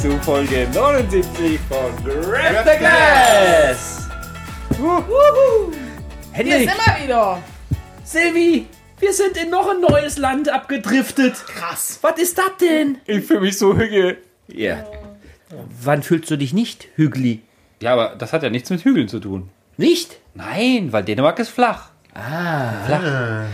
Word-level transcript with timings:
zu 0.00 0.18
Folge 0.22 0.66
79 0.72 1.60
von 1.68 2.04
Grab 2.04 2.64
the 2.64 2.78
Glass. 2.78 4.08
Hier 4.74 5.04
Henrik, 6.32 6.70
sind 6.70 6.86
wir 6.86 7.04
wieder. 7.04 7.42
Silvi, 8.02 8.66
wir 8.98 9.12
sind 9.12 9.36
in 9.36 9.50
noch 9.50 9.68
ein 9.68 9.82
neues 9.82 10.16
Land 10.16 10.48
abgedriftet. 10.48 11.34
Krass. 11.34 11.98
Was 12.00 12.18
ist 12.18 12.38
das 12.38 12.56
denn? 12.62 12.96
Ich 13.04 13.26
fühle 13.26 13.40
mich 13.40 13.58
so 13.58 13.76
hügel. 13.76 14.16
Ja. 14.48 14.86
Wann 15.82 16.02
fühlst 16.02 16.30
du 16.30 16.36
dich 16.36 16.54
nicht 16.54 16.88
hügelig? 16.94 17.40
Ja, 17.82 17.92
aber 17.92 18.16
das 18.16 18.32
hat 18.32 18.42
ja 18.42 18.48
nichts 18.48 18.70
mit 18.70 18.82
Hügeln 18.82 19.08
zu 19.08 19.20
tun. 19.20 19.50
Nicht? 19.76 20.18
Nein, 20.32 20.94
weil 20.94 21.04
Dänemark 21.04 21.38
ist 21.40 21.50
flach. 21.50 21.90
Ah. 22.14 22.84
Flach. 22.86 23.48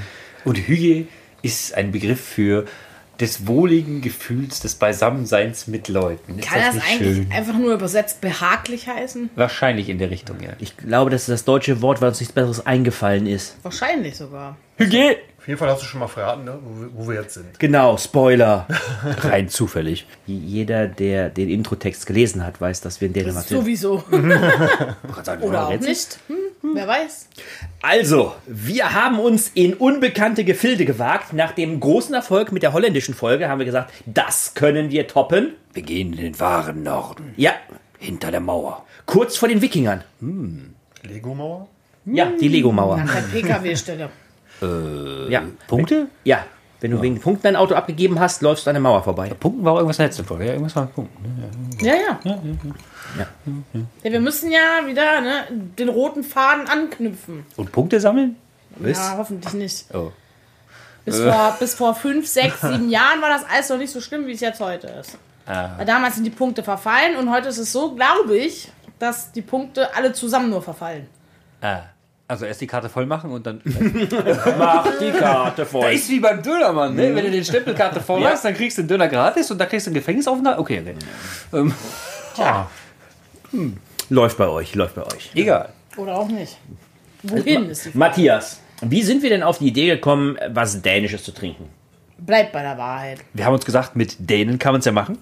Und 0.45 0.59
Hügel 0.59 1.09
ist 1.42 1.74
ein 1.74 1.90
Begriff 1.90 2.20
für 2.20 2.66
des 3.20 3.47
wohligen 3.47 4.02
Gefühls 4.02 4.61
des 4.61 4.75
Beisammenseins 4.75 5.66
mit 5.66 5.88
Leuten. 5.88 6.38
Ist 6.38 6.48
Kann 6.48 6.61
das, 6.61 6.74
nicht 6.74 6.87
eigentlich 6.87 7.16
schön? 7.16 7.33
einfach 7.33 7.55
nur 7.59 7.73
übersetzt 7.74 8.20
behaglich 8.20 8.88
heißen? 8.88 9.30
Wahrscheinlich 9.37 9.88
in 9.88 9.98
der 9.98 10.11
Richtung, 10.11 10.41
ja. 10.41 10.51
Ich 10.59 10.77
glaube, 10.77 11.11
das 11.11 11.23
ist 11.23 11.29
das 11.30 11.45
deutsche 11.45 11.80
Wort, 11.83 12.01
weil 12.01 12.09
uns 12.09 12.21
nichts 12.21 12.34
Besseres 12.34 12.66
eingefallen 12.66 13.27
ist. 13.27 13.57
Wahrscheinlich 13.62 14.16
sogar. 14.16 14.57
Hügel! 14.77 15.16
Auf 15.38 15.48
jeden 15.48 15.59
Fall 15.60 15.71
hast 15.71 15.80
du 15.83 15.87
schon 15.87 16.01
mal 16.01 16.09
verraten, 16.09 16.45
ne? 16.45 16.59
wo, 16.62 16.80
wir- 16.83 16.91
wo 16.95 17.09
wir 17.09 17.23
jetzt 17.23 17.34
sind. 17.34 17.59
Genau, 17.60 17.97
Spoiler. 17.97 18.66
Rein 19.21 19.48
zufällig. 19.48 20.07
Jeder, 20.27 20.88
der 20.88 21.30
den 21.30 21.49
Introtext 21.49 22.05
gelesen 22.07 22.45
hat, 22.45 22.60
weiß, 22.60 22.80
dass 22.80 23.01
wir 23.01 23.07
in 23.07 23.15
Dänemark 23.15 23.46
sind. 23.46 23.60
Sowieso. 23.60 24.02
Oder 24.10 25.43
Oder 25.43 25.68
auch 25.68 25.80
nicht. 25.80 26.18
Hm, 26.27 26.37
wer 26.62 26.87
weiß. 26.88 27.29
Also, 27.82 28.35
wir 28.46 28.93
haben 28.95 29.18
uns 29.21 29.51
in 29.54 29.74
unbekannte 29.74 30.45
Gefilde 30.45 30.85
gewagt. 30.85 31.32
Nach 31.32 31.52
dem 31.52 31.79
großen 31.80 32.15
Erfolg 32.15 32.52
mit 32.52 32.62
der 32.62 32.73
holländischen 32.73 33.15
Folge 33.15 33.49
haben 33.49 33.59
wir 33.59 33.66
gesagt, 33.66 33.93
das 34.07 34.54
können 34.54 34.90
wir 34.90 35.07
toppen. 35.07 35.52
Wir 35.73 35.82
gehen 35.82 36.12
in 36.12 36.18
den 36.18 36.40
wahren 36.40 36.82
Norden. 36.82 37.32
Ja, 37.37 37.52
Hinter 37.99 38.30
der 38.30 38.40
Mauer. 38.40 38.84
kurz 39.07 39.37
vor 39.37 39.49
den 39.49 39.62
Wikingern. 39.62 40.02
Lego-Mauer? 41.02 41.68
Ja, 42.07 42.30
die 42.40 42.49
Lego-Mauer. 42.49 42.99
Nach 42.99 43.15
der 43.15 43.23
PKW-Stelle. 43.23 44.10
Ja, 45.29 45.43
Punkte? 45.66 46.09
ja. 46.24 46.45
Wenn 46.80 46.91
du 46.91 47.01
wegen 47.01 47.21
Punkten 47.21 47.45
dein 47.45 47.57
Auto 47.57 47.74
abgegeben 47.74 48.21
hast, 48.21 48.43
läufst 48.43 48.66
du 48.66 48.71
an 48.71 48.74
der 48.74 48.82
Mauer 48.82 49.02
vorbei. 49.02 49.29
Punkten 49.30 49.65
war 49.65 49.73
auch 49.73 49.77
irgendwas 49.77 49.96
in 49.96 50.02
der 50.02 50.07
letzten 50.09 50.24
Folge. 50.24 50.45
Ja, 50.45 50.52
irgendwas 50.52 50.77
war 50.77 50.85
mit 50.85 50.95
Punkten. 50.95 51.23
Ne? 51.80 51.87
Ja, 51.87 51.95
ja. 51.95 52.21
Ja, 54.02 54.13
wir 54.13 54.21
müssen 54.21 54.51
ja 54.51 54.87
wieder 54.87 55.21
ne, 55.23 55.45
den 55.51 55.88
roten 55.88 56.23
Faden 56.23 56.68
anknüpfen. 56.68 57.46
Und 57.57 57.73
Punkte 57.73 57.99
sammeln? 57.99 58.37
Ja, 58.85 59.15
hoffentlich 59.16 59.55
nicht. 59.55 59.87
Oh. 59.95 60.13
Bis, 61.07 61.21
vor, 61.21 61.57
bis 61.59 61.74
vor 61.74 61.95
fünf, 61.95 62.27
sechs, 62.27 62.60
sieben 62.60 62.90
Jahren 62.90 63.23
war 63.23 63.30
das 63.30 63.45
alles 63.49 63.68
noch 63.71 63.79
nicht 63.79 63.93
so 63.93 64.00
schlimm, 64.00 64.27
wie 64.27 64.33
es 64.33 64.41
jetzt 64.41 64.61
heute 64.61 64.88
ist. 64.88 65.16
Weil 65.47 65.87
damals 65.87 66.16
sind 66.16 66.25
die 66.25 66.31
Punkte 66.31 66.62
verfallen 66.62 67.16
und 67.16 67.31
heute 67.31 67.49
ist 67.49 67.59
es 67.59 67.72
so, 67.72 67.94
glaube 67.94 68.37
ich, 68.37 68.71
dass 68.99 69.33
die 69.33 69.43
Punkte 69.43 69.94
alle 69.94 70.12
zusammen 70.12 70.50
nur 70.50 70.62
verfallen. 70.62 71.06
Ah. 71.61 71.83
Also 72.28 72.44
erst 72.44 72.60
die 72.60 72.66
Karte 72.66 72.88
voll 72.88 73.06
machen 73.06 73.31
und 73.31 73.47
dann. 73.47 73.60
Mach 74.59 74.99
die 74.99 75.12
Karte 75.12 75.65
voll. 75.65 75.93
ist 75.93 76.09
wie 76.10 76.19
beim 76.19 76.43
Dönermann, 76.43 76.94
ne? 76.97 77.15
Wenn 77.15 77.25
du 77.25 77.31
den 77.31 77.44
Stempelkarte 77.44 78.00
voll 78.00 78.25
hast, 78.25 78.44
dann 78.44 78.55
kriegst 78.55 78.78
du 78.78 78.83
den 78.83 78.88
Döner 78.88 79.06
gratis 79.09 79.49
und 79.50 79.59
dann 79.59 79.69
kriegst 79.69 79.87
du 79.87 79.91
einen 79.91 79.94
Gefängnisaufenthalt. 79.94 80.59
Okay, 80.59 80.81
okay. 80.81 80.94
Ähm, 83.53 83.77
Läuft 84.10 84.38
bei 84.38 84.49
euch, 84.49 84.75
läuft 84.75 84.97
bei 84.97 85.03
euch. 85.05 85.31
egal. 85.34 85.71
Oder 85.97 86.17
auch 86.17 86.28
nicht. 86.28 86.59
Wohin 87.23 87.71
ist 87.71 87.87
die 87.87 87.89
Frage. 87.91 87.99
Matthias, 87.99 88.61
wie 88.83 89.03
sind 89.03 89.23
wir 89.23 89.31
denn 89.31 89.43
auf 89.43 89.59
die 89.59 89.69
Idee 89.69 89.87
gekommen, 89.87 90.37
was 90.50 90.83
Dänisches 90.83 91.25
zu 91.25 91.33
trinken? 91.33 91.69
Bleibt 92.19 92.53
bei 92.53 92.62
der 92.62 92.77
Wahrheit. 92.79 93.21
Wir 93.34 93.45
haben 93.45 93.55
uns 93.55 93.65
gesagt, 93.65 93.95
mit 93.97 94.17
Dänen 94.19 94.59
kann 94.59 94.73
man 94.73 94.81
es 94.81 94.84
ja 94.84 94.93
machen. 94.93 95.19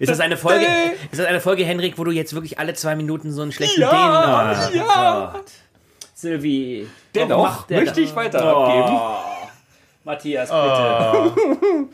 Ist 0.00 0.08
das 0.08 0.18
eine 0.20 0.36
Folge, 0.36 0.66
ist 1.12 1.20
das 1.20 1.26
eine 1.26 1.40
Folge, 1.40 1.64
Henrik, 1.64 1.98
wo 1.98 2.04
du 2.04 2.10
jetzt 2.10 2.34
wirklich 2.34 2.58
alle 2.58 2.74
zwei 2.74 2.96
Minuten 2.96 3.30
so 3.32 3.42
einen 3.42 3.52
schlechten 3.52 3.82
Ja, 3.82 4.54
Dänen... 4.62 4.72
Oh, 4.72 4.76
ja. 4.76 5.30
Gott. 5.34 5.44
Sylvie, 6.14 6.86
warum 7.14 7.28
Dennoch 7.28 7.68
möchte 7.68 8.00
ich 8.00 8.14
weiter 8.16 8.42
abgeben. 8.44 8.98
Matthias, 10.04 10.48
bitte. 10.50 11.88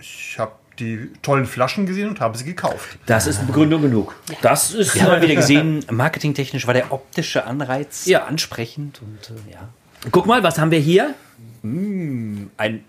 Ich 0.00 0.38
habe 0.38 0.52
die 0.78 1.10
tollen 1.22 1.44
Flaschen 1.44 1.84
gesehen 1.84 2.08
und 2.08 2.20
habe 2.20 2.36
sie 2.38 2.44
gekauft. 2.44 2.98
Das 3.06 3.26
ist 3.26 3.46
Begründung 3.46 3.82
genug. 3.82 4.14
Das 4.40 4.72
ist... 4.72 4.94
Wir 4.94 5.02
haben 5.02 5.10
mal 5.10 5.22
wieder 5.22 5.34
gesehen, 5.34 5.84
marketingtechnisch 5.90 6.66
war 6.66 6.72
der 6.74 6.90
optische 6.92 7.44
Anreiz 7.44 8.06
Ja. 8.06 8.24
ansprechend 8.24 9.00
und 9.02 9.36
äh, 9.36 9.52
ja. 9.52 9.68
Guck 10.10 10.24
mal, 10.26 10.42
was 10.42 10.58
haben 10.58 10.70
wir 10.70 10.78
hier? 10.78 11.14
Ein 11.62 12.84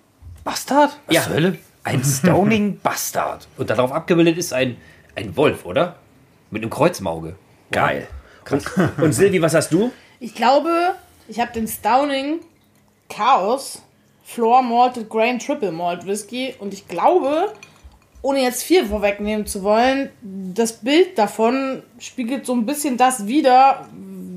Bastard? 0.46 0.98
Was 1.08 1.16
Ja. 1.16 1.28
Hölle? 1.28 1.58
Ein 1.84 2.04
Stoning 2.04 2.80
Bastard. 2.82 3.48
Und 3.58 3.70
darauf 3.70 3.92
abgebildet 3.92 4.38
ist 4.38 4.54
ein, 4.54 4.78
ein 5.16 5.36
Wolf, 5.36 5.66
oder? 5.66 5.96
Mit 6.50 6.62
einem 6.62 6.70
Kreuz 6.70 7.00
im 7.00 7.08
Auge. 7.08 7.36
Geil. 7.72 8.08
Und, 8.50 8.66
und 8.98 9.14
Silvi, 9.14 9.42
was 9.42 9.54
hast 9.54 9.72
du? 9.72 9.92
Ich 10.20 10.36
glaube, 10.36 10.96
ich 11.28 11.40
habe 11.40 11.52
den 11.54 11.68
Stowning 11.68 12.42
Chaos 13.10 13.82
Floor 14.24 14.62
Malted 14.62 15.10
Grain 15.10 15.40
Triple 15.40 15.72
Malt 15.72 16.06
Whisky 16.06 16.54
und 16.60 16.74
ich 16.74 16.88
glaube, 16.88 17.54
ohne 18.22 18.42
jetzt 18.42 18.64
viel 18.64 18.86
vorwegnehmen 18.86 19.46
zu 19.46 19.64
wollen, 19.64 20.10
das 20.22 20.74
Bild 20.74 21.18
davon 21.18 21.84
spiegelt 22.00 22.46
so 22.46 22.54
ein 22.54 22.66
bisschen 22.66 22.98
das 22.98 23.28
wider, 23.28 23.88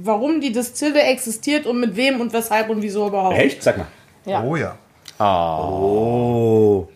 warum 0.02 0.40
die 0.40 0.52
Distille 0.52 1.02
existiert 1.02 1.66
und 1.66 1.80
mit 1.80 1.96
wem 1.96 2.20
und 2.20 2.32
weshalb 2.32 2.70
und 2.70 2.82
wieso 2.82 3.08
überhaupt. 3.08 3.38
Echt? 3.38 3.62
Sag 3.62 3.78
mal. 3.78 3.86
Ja. 4.26 4.42
Oh 4.42 4.56
ja. 4.56 4.76
Oh. 5.18 6.88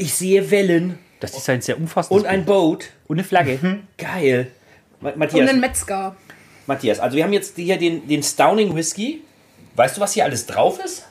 Ich 0.00 0.14
sehe 0.14 0.50
Wellen 0.50 0.98
Das 1.20 1.36
ist 1.36 1.48
ein 1.50 1.60
sehr 1.60 1.76
umfassendes 1.76 2.22
und 2.22 2.28
ein 2.28 2.44
Boot. 2.46 2.86
und 3.06 3.18
eine 3.18 3.24
Flagge. 3.24 3.58
Geil. 3.98 4.48
Ma- 5.00 5.10
Und 5.10 5.18
Matthias, 5.18 5.48
einen 5.50 5.60
Metzger. 5.60 6.16
Matthias, 6.66 7.00
also 7.00 7.16
wir 7.16 7.24
haben 7.24 7.32
jetzt 7.32 7.56
hier 7.56 7.76
den, 7.76 8.08
den 8.08 8.22
Stowning 8.22 8.74
Whisky. 8.74 9.22
Weißt 9.76 9.96
du, 9.96 10.00
was 10.00 10.14
hier 10.14 10.24
alles 10.24 10.46
drauf 10.46 10.78
ist? 10.84 11.06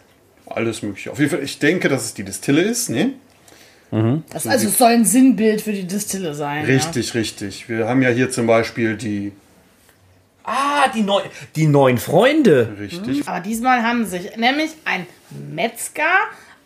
Alles 0.47 0.81
mögliche. 0.81 1.11
Auf 1.11 1.19
jeden 1.19 1.29
Fall, 1.31 1.43
ich 1.43 1.59
denke, 1.59 1.87
dass 1.89 2.03
es 2.05 2.13
die 2.15 2.23
Distille 2.23 2.61
ist, 2.61 2.89
ne? 2.89 3.13
Das 4.31 4.45
also 4.45 4.67
es 4.67 4.77
soll 4.77 4.91
ein 4.91 5.05
Sinnbild 5.05 5.61
für 5.61 5.71
die 5.73 5.85
Distille 5.87 6.33
sein. 6.35 6.65
Richtig, 6.65 7.13
richtig. 7.15 7.69
Wir 7.69 7.87
haben 7.87 8.01
ja 8.03 8.09
hier 8.09 8.29
zum 8.29 8.45
Beispiel 8.47 8.95
die. 8.95 9.31
Ah, 10.43 10.87
die, 10.95 11.01
neu, 11.01 11.21
die 11.55 11.65
neuen 11.67 11.97
Freunde. 11.97 12.75
Richtig. 12.79 13.19
Ja. 13.19 13.27
Aber 13.27 13.39
diesmal 13.39 13.81
haben 13.83 14.05
sich 14.05 14.35
nämlich 14.37 14.71
ein 14.85 15.05
Metzger, 15.53 16.03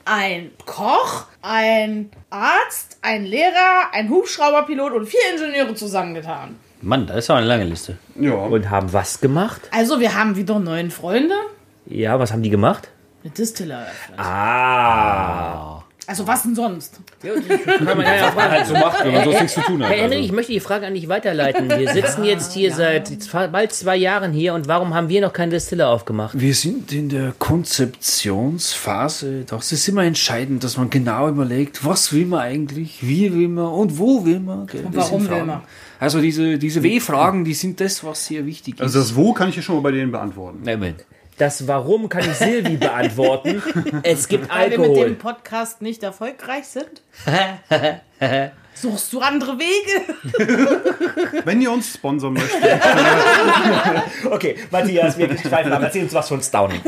ein 0.05 0.51
Koch, 0.65 1.25
ein 1.41 2.09
Arzt, 2.29 2.97
ein 3.01 3.25
Lehrer, 3.25 3.89
ein 3.93 4.09
Hubschrauberpilot 4.09 4.93
und 4.93 5.05
vier 5.07 5.19
Ingenieure 5.33 5.73
zusammengetan. 5.75 6.57
Mann, 6.81 7.07
das 7.07 7.17
ist 7.17 7.29
aber 7.29 7.39
eine 7.39 7.47
lange 7.47 7.63
Liste. 7.63 7.97
Ja. 8.19 8.33
Und 8.33 8.69
haben 8.69 8.91
was 8.91 9.21
gemacht? 9.21 9.61
Also 9.71 9.99
wir 9.99 10.13
haben 10.15 10.35
wieder 10.35 10.59
neun 10.59 10.91
Freunde, 10.91 11.35
Ja, 11.85 12.19
was 12.19 12.31
haben 12.33 12.43
die 12.43 12.49
gemacht? 12.49 12.89
eine 13.23 13.31
Distille 13.31 13.73
eröffnet. 13.75 14.19
Ah. 14.19 15.72
Also 16.05 16.27
was 16.27 16.43
denn 16.43 16.53
sonst? 16.53 16.99
Kann 17.21 17.85
man 17.85 18.01
ja, 18.01 18.15
ja. 18.15 18.35
Halt 18.35 18.67
so 18.67 18.73
macht, 18.73 19.05
wenn 19.05 19.13
man 19.13 19.23
sonst 19.23 19.41
nichts 19.41 19.53
zu 19.53 19.61
tun 19.61 19.81
hat. 19.83 19.89
Herr 19.89 19.97
Henrik, 20.03 20.25
ich 20.25 20.31
möchte 20.33 20.51
die 20.51 20.59
Frage 20.59 20.85
an 20.85 20.93
dich 20.93 21.07
weiterleiten. 21.07 21.69
Wir 21.69 21.93
sitzen 21.93 22.23
jetzt 22.25 22.53
hier 22.53 22.73
seit 22.73 23.07
zwei- 23.23 23.47
bald 23.47 23.71
zwei 23.73 23.95
Jahren 23.95 24.33
hier 24.33 24.53
und 24.53 24.67
warum 24.67 24.93
haben 24.93 25.07
wir 25.09 25.21
noch 25.21 25.31
keinen 25.31 25.51
Distiller 25.51 25.89
aufgemacht? 25.89 26.37
Wir 26.39 26.53
sind 26.53 26.91
in 26.91 27.07
der 27.09 27.33
Konzeptionsphase. 27.39 29.45
Das 29.45 29.71
ist 29.71 29.87
immer 29.87 30.03
entscheidend, 30.03 30.63
dass 30.63 30.77
man 30.77 30.89
genau 30.89 31.29
überlegt, 31.29 31.85
was 31.85 32.11
will 32.11 32.25
man 32.25 32.39
eigentlich, 32.41 32.99
wie 33.01 33.33
will 33.33 33.47
man 33.47 33.67
und 33.67 33.97
wo 33.97 34.25
will 34.25 34.39
man. 34.39 34.67
gell? 34.67 34.85
Das 34.91 35.11
warum 35.11 35.29
will 35.29 35.43
man? 35.45 35.61
Also 35.99 36.19
diese, 36.19 36.57
diese 36.57 36.83
W-Fragen, 36.83 37.45
die 37.45 37.53
sind 37.53 37.79
das, 37.79 38.03
was 38.03 38.25
sehr 38.25 38.45
wichtig 38.45 38.75
ist. 38.75 38.81
Also 38.81 38.99
das 38.99 39.15
Wo 39.15 39.33
kann 39.33 39.49
ich 39.49 39.55
hier 39.55 39.63
schon 39.63 39.75
mal 39.75 39.81
bei 39.81 39.91
denen 39.91 40.11
beantworten. 40.11 40.59
Nein, 40.63 40.95
Das 41.43 41.67
Warum 41.67 42.07
kann 42.07 42.21
ich 42.21 42.37
Silvi 42.37 42.77
beantworten. 42.77 43.61
Es 44.03 44.29
gibt 44.29 44.47
Weil 44.47 44.71
wir 44.71 44.79
mit 44.79 44.87
Alkohol. 44.87 45.05
dem 45.07 45.17
Podcast 45.17 45.81
nicht 45.81 46.01
erfolgreich 46.01 46.63
sind? 46.67 47.01
Suchst 48.73 49.11
du 49.11 49.19
andere 49.19 49.57
Wege? 49.59 51.41
Wenn 51.45 51.61
ihr 51.61 51.69
uns 51.69 51.95
sponsern 51.95 52.31
möchtet, 52.31 52.63
Okay, 54.23 54.55
Matthias, 54.71 55.17
wir 55.17 55.37
schweifen 55.37 55.73
ab. 55.73 55.81
Erzähl 55.83 56.03
uns 56.03 56.13
was 56.13 56.29
von 56.29 56.41
Stowning. 56.41 56.79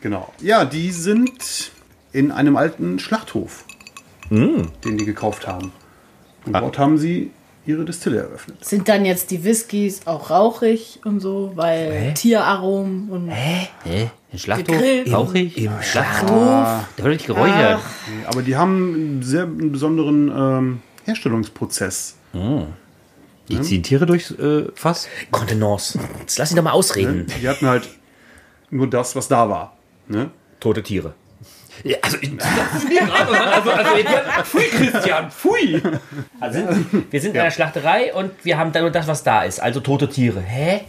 genau. 0.00 0.32
Ja, 0.40 0.64
die 0.64 0.92
sind 0.92 1.72
in 2.12 2.30
einem 2.30 2.56
alten 2.56 3.00
Schlachthof, 3.00 3.64
den 4.30 4.70
die 4.84 5.04
gekauft 5.04 5.48
haben. 5.48 5.72
Und 6.46 6.52
dort 6.52 6.78
haben 6.78 6.98
sie 6.98 7.32
ihre 7.66 7.84
Distille 7.84 8.18
eröffnet. 8.20 8.64
Sind 8.64 8.88
dann 8.88 9.04
jetzt 9.04 9.30
die 9.30 9.42
Whiskys 9.44 10.06
auch 10.06 10.30
rauchig 10.30 11.00
und 11.04 11.20
so, 11.20 11.52
weil 11.54 12.12
Tieraromen 12.14 13.08
und 13.08 13.28
Hä? 13.30 13.68
Ein 14.32 14.38
Schlachthof? 14.38 14.76
Gegrillt. 14.76 15.12
Rauchig? 15.12 15.56
Im 15.58 15.72
Schlachthof. 15.80 16.84
Der 16.98 17.04
wird 17.04 17.14
nicht 17.14 17.26
geräuchert. 17.26 17.80
Aber 18.26 18.42
die 18.42 18.56
haben 18.56 18.94
einen 18.94 19.22
sehr 19.22 19.46
besonderen 19.46 20.28
ähm, 20.28 20.82
Herstellungsprozess. 21.04 22.16
Die 23.48 23.60
ziehen 23.60 23.82
Tiere 23.82 24.06
durchs 24.06 24.30
äh, 24.32 24.64
Fass? 24.74 25.06
Kontenance. 25.30 25.98
Jetzt 26.20 26.38
lass 26.38 26.50
ihn 26.50 26.56
doch 26.56 26.64
mal 26.64 26.72
ausreden. 26.72 27.26
Die 27.40 27.48
hatten 27.48 27.66
halt 27.66 27.88
nur 28.70 28.88
das, 28.88 29.14
was 29.14 29.28
da 29.28 29.48
war. 29.48 29.76
Ne? 30.08 30.30
Tote 30.60 30.82
Tiere. 30.82 31.14
Ja, 31.82 31.96
also, 32.02 32.16
ich, 32.20 32.30
also, 32.40 33.70
also 33.70 33.96
jetzt, 33.96 34.48
pfui, 34.48 34.62
Christian, 34.68 35.30
pfui. 35.30 35.82
Also, 36.40 36.60
wir 37.10 37.20
sind 37.20 37.34
in 37.34 37.40
einer 37.40 37.50
Schlachterei 37.50 38.14
und 38.14 38.32
wir 38.44 38.56
haben 38.58 38.72
dann 38.72 38.82
nur 38.82 38.92
das, 38.92 39.06
was 39.06 39.22
da 39.22 39.42
ist. 39.42 39.60
Also 39.60 39.80
tote 39.80 40.08
Tiere. 40.08 40.40
Hä? 40.40 40.82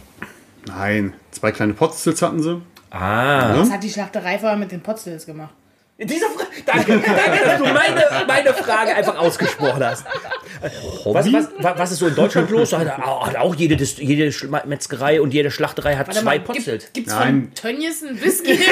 Nein, 0.66 1.12
zwei 1.32 1.52
kleine 1.52 1.74
Potzels 1.74 2.22
hatten 2.22 2.42
sie. 2.42 2.62
Ah. 2.90 3.58
Was 3.58 3.70
hat 3.70 3.82
die 3.82 3.90
Schlachterei 3.90 4.38
vorher 4.38 4.56
mit 4.56 4.72
den 4.72 4.80
Potzels 4.80 5.26
gemacht? 5.26 5.54
Diese 5.98 6.26
Fra 6.26 6.44
danke, 6.66 6.92
danke, 6.98 7.44
dass 7.44 7.58
du 7.58 7.64
meine, 7.64 8.04
meine 8.26 8.52
Frage 8.52 8.94
einfach 8.94 9.16
ausgesprochen 9.16 9.82
hast. 9.82 10.04
Was, 11.04 11.32
was, 11.32 11.48
wa- 11.58 11.74
was 11.78 11.92
ist 11.92 12.00
so 12.00 12.08
in 12.08 12.14
Deutschland 12.14 12.50
los? 12.50 12.72
Hat 12.74 13.36
auch 13.36 13.54
jede, 13.54 13.82
jede 13.82 14.30
Metzgerei 14.66 15.22
und 15.22 15.32
jede 15.32 15.50
Schlachterei 15.50 15.96
hat 15.96 16.08
Warte 16.08 16.20
zwei 16.20 16.38
mal, 16.38 16.44
Potzelt. 16.44 16.92
Gibt 16.92 17.08
es 17.08 17.14
Nein. 17.14 17.44
von 17.44 17.54
Tönnies 17.54 18.04
einen 18.04 18.20
Whisky? 18.22 18.58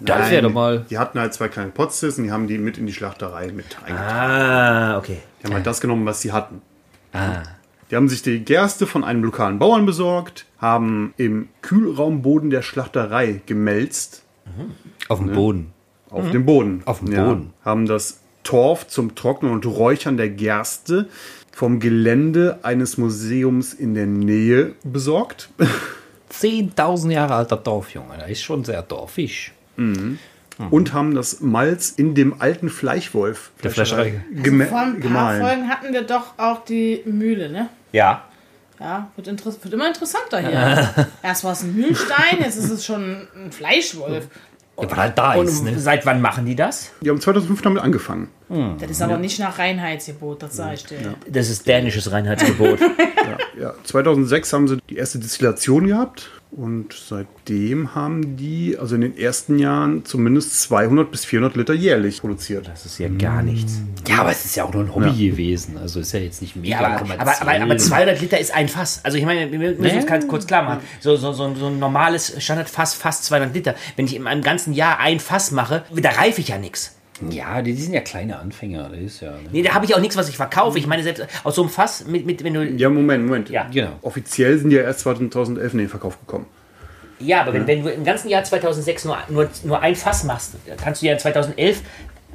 Das 0.00 0.30
wäre 0.30 0.42
doch 0.42 0.52
mal. 0.52 0.84
Die 0.90 0.98
hatten 0.98 1.18
halt 1.18 1.32
zwei 1.32 1.48
kleine 1.48 1.70
Potzels 1.70 2.18
und 2.18 2.24
die 2.24 2.30
haben 2.30 2.46
die 2.46 2.58
mit 2.58 2.76
in 2.76 2.86
die 2.86 2.92
Schlachterei 2.92 3.46
mit 3.46 3.64
eingetragen. 3.82 3.96
Ah, 3.98 4.98
okay. 4.98 5.18
Die 5.40 5.46
haben 5.46 5.54
halt 5.54 5.66
das 5.66 5.80
genommen, 5.80 6.04
was 6.04 6.20
sie 6.20 6.32
hatten. 6.32 6.60
Die 7.90 7.96
haben 7.96 8.08
sich 8.08 8.20
die 8.22 8.40
Gerste 8.44 8.86
von 8.86 9.04
einem 9.04 9.24
lokalen 9.24 9.58
Bauern 9.58 9.86
besorgt, 9.86 10.44
haben 10.60 11.14
im 11.16 11.48
Kühlraumboden 11.62 12.50
der 12.50 12.60
Schlachterei 12.60 13.40
gemälzt, 13.46 14.22
Auf 15.08 15.18
dem 15.18 15.32
Boden. 15.32 15.72
auf 16.10 16.30
dem 16.30 16.44
Boden. 16.46 16.82
Auf 16.86 17.00
dem 17.00 17.10
Boden. 17.14 17.52
Haben 17.64 17.86
das 17.86 18.20
Torf 18.42 18.86
zum 18.86 19.14
Trocknen 19.14 19.52
und 19.52 19.66
Räuchern 19.66 20.16
der 20.16 20.28
Gerste 20.30 21.08
vom 21.52 21.80
Gelände 21.80 22.58
eines 22.62 22.96
Museums 22.98 23.74
in 23.74 23.94
der 23.94 24.06
Nähe 24.06 24.74
besorgt. 24.84 25.48
10.000 26.32 27.12
Jahre 27.12 27.34
alter 27.34 27.56
Dorf, 27.56 27.90
Junge. 27.90 28.16
Der 28.18 28.28
ist 28.28 28.42
schon 28.42 28.64
sehr 28.64 28.82
dorfig. 28.82 29.52
Und 29.76 30.92
haben 30.92 31.14
das 31.14 31.40
Malz 31.40 31.90
in 31.90 32.14
dem 32.14 32.40
alten 32.40 32.68
Fleischwolf 32.68 33.50
Der 33.62 33.70
Fleischerei. 33.70 34.22
gema- 34.34 34.66
Vor 34.66 34.78
ein 34.80 34.92
paar 34.92 35.00
gemahlen. 35.00 35.42
Folgen 35.42 35.68
hatten 35.68 35.92
wir 35.92 36.02
doch 36.02 36.34
auch 36.38 36.64
die 36.64 37.02
Mühle, 37.04 37.50
ne? 37.50 37.68
Ja. 37.92 38.24
Ja, 38.78 39.10
wird, 39.16 39.28
interess 39.28 39.58
wird 39.62 39.72
immer 39.72 39.88
interessanter 39.88 40.40
hier. 40.40 41.08
Erst 41.22 41.44
war 41.44 41.52
es 41.52 41.62
ein 41.62 41.74
Mühlstein, 41.74 42.38
jetzt 42.40 42.56
ist 42.56 42.70
es 42.70 42.84
schon 42.84 43.26
ein 43.34 43.52
Fleischwolf. 43.52 44.28
Ja, 44.78 44.90
weil 44.90 44.96
halt 44.96 45.16
da 45.18 45.34
Und 45.34 45.46
ist, 45.46 45.64
ne? 45.64 45.78
seit 45.78 46.04
wann 46.04 46.20
machen 46.20 46.44
die 46.44 46.54
das? 46.54 46.90
Die 47.00 47.08
haben 47.08 47.20
2005 47.20 47.62
damit 47.62 47.82
angefangen. 47.82 48.28
Das 48.78 48.90
ist 48.90 49.00
aber 49.00 49.16
nicht 49.16 49.40
nach 49.40 49.58
Reinheitsgebot, 49.58 50.42
das 50.42 50.56
sage 50.56 50.74
ich 50.74 50.84
dir. 50.84 51.14
Das 51.28 51.48
ist 51.48 51.66
dänisches 51.66 52.10
Reinheitsgebot. 52.12 52.78
Ja, 53.58 53.72
2006 53.84 54.52
haben 54.52 54.68
sie 54.68 54.78
die 54.88 54.96
erste 54.96 55.18
Destillation 55.18 55.86
gehabt 55.86 56.30
und 56.50 56.92
seitdem 56.92 57.94
haben 57.94 58.36
die, 58.36 58.78
also 58.78 58.94
in 58.94 59.00
den 59.02 59.18
ersten 59.18 59.58
Jahren, 59.58 60.04
zumindest 60.04 60.60
200 60.62 61.10
bis 61.10 61.24
400 61.24 61.56
Liter 61.56 61.74
jährlich 61.74 62.20
produziert. 62.20 62.68
Das 62.68 62.86
ist 62.86 62.98
ja 62.98 63.08
gar 63.08 63.42
nichts. 63.42 63.80
Ja, 64.08 64.20
aber 64.20 64.30
es 64.30 64.44
ist 64.44 64.56
ja 64.56 64.64
auch 64.64 64.72
nur 64.72 64.84
ein 64.84 64.94
Hobby 64.94 65.30
gewesen. 65.30 65.76
Also 65.76 66.00
ist 66.00 66.12
ja 66.12 66.20
jetzt 66.20 66.40
nicht 66.40 66.56
mega 66.56 66.80
Ja, 66.80 66.96
aber, 67.00 67.14
aber, 67.20 67.40
aber, 67.42 67.60
aber 67.62 67.76
200 67.76 68.20
Liter 68.20 68.38
ist 68.38 68.54
ein 68.54 68.68
Fass. 68.68 69.00
Also 69.04 69.18
ich 69.18 69.24
meine, 69.24 69.50
wir 69.50 69.58
müssen 69.58 69.80
uns 69.80 69.92
Ja. 69.92 70.00
ganz 70.02 70.26
kurz 70.28 70.46
klar 70.46 70.62
machen. 70.62 70.80
So, 71.00 71.16
so, 71.16 71.32
so, 71.32 71.54
so 71.54 71.66
ein 71.66 71.78
normales 71.78 72.42
Standardfass, 72.42 72.94
fast 72.94 73.24
200 73.24 73.54
Liter. 73.54 73.74
Wenn 73.96 74.06
ich 74.06 74.14
in 74.16 74.26
einem 74.26 74.42
ganzen 74.42 74.72
Jahr 74.72 74.98
ein 75.00 75.20
Fass 75.20 75.50
mache, 75.50 75.84
da 75.94 76.10
reife 76.10 76.40
ich 76.40 76.48
ja 76.48 76.58
nichts. 76.58 76.95
Ja, 77.30 77.62
die, 77.62 77.74
die 77.74 77.82
sind 77.82 77.94
ja 77.94 78.00
kleine 78.00 78.38
Anfänger. 78.38 78.90
Das 78.90 78.98
ist 79.00 79.20
ja. 79.20 79.30
Ne? 79.30 79.38
Nee, 79.52 79.62
da 79.62 79.74
habe 79.74 79.84
ich 79.84 79.94
auch 79.94 80.00
nichts, 80.00 80.16
was 80.16 80.28
ich 80.28 80.36
verkaufe. 80.36 80.78
Ich 80.78 80.86
meine, 80.86 81.02
selbst 81.02 81.26
aus 81.44 81.54
so 81.54 81.62
einem 81.62 81.70
Fass, 81.70 82.06
mit, 82.06 82.26
mit, 82.26 82.44
wenn 82.44 82.54
du. 82.54 82.64
Ja, 82.64 82.90
Moment, 82.90 83.24
Moment. 83.24 83.50
Ja. 83.50 83.68
Genau. 83.72 83.92
Offiziell 84.02 84.58
sind 84.58 84.70
die 84.70 84.76
ja 84.76 84.82
erst 84.82 85.00
2011 85.00 85.72
in 85.72 85.78
den 85.78 85.88
Verkauf 85.88 86.18
gekommen. 86.20 86.46
Ja, 87.18 87.40
aber 87.40 87.54
wenn, 87.54 87.66
wenn 87.66 87.82
du 87.82 87.90
im 87.90 88.04
ganzen 88.04 88.28
Jahr 88.28 88.44
2006 88.44 89.06
nur, 89.06 89.16
nur, 89.30 89.48
nur 89.64 89.80
ein 89.80 89.94
Fass 89.96 90.24
machst, 90.24 90.54
kannst 90.76 91.00
du 91.00 91.06
ja 91.06 91.16
2011 91.16 91.80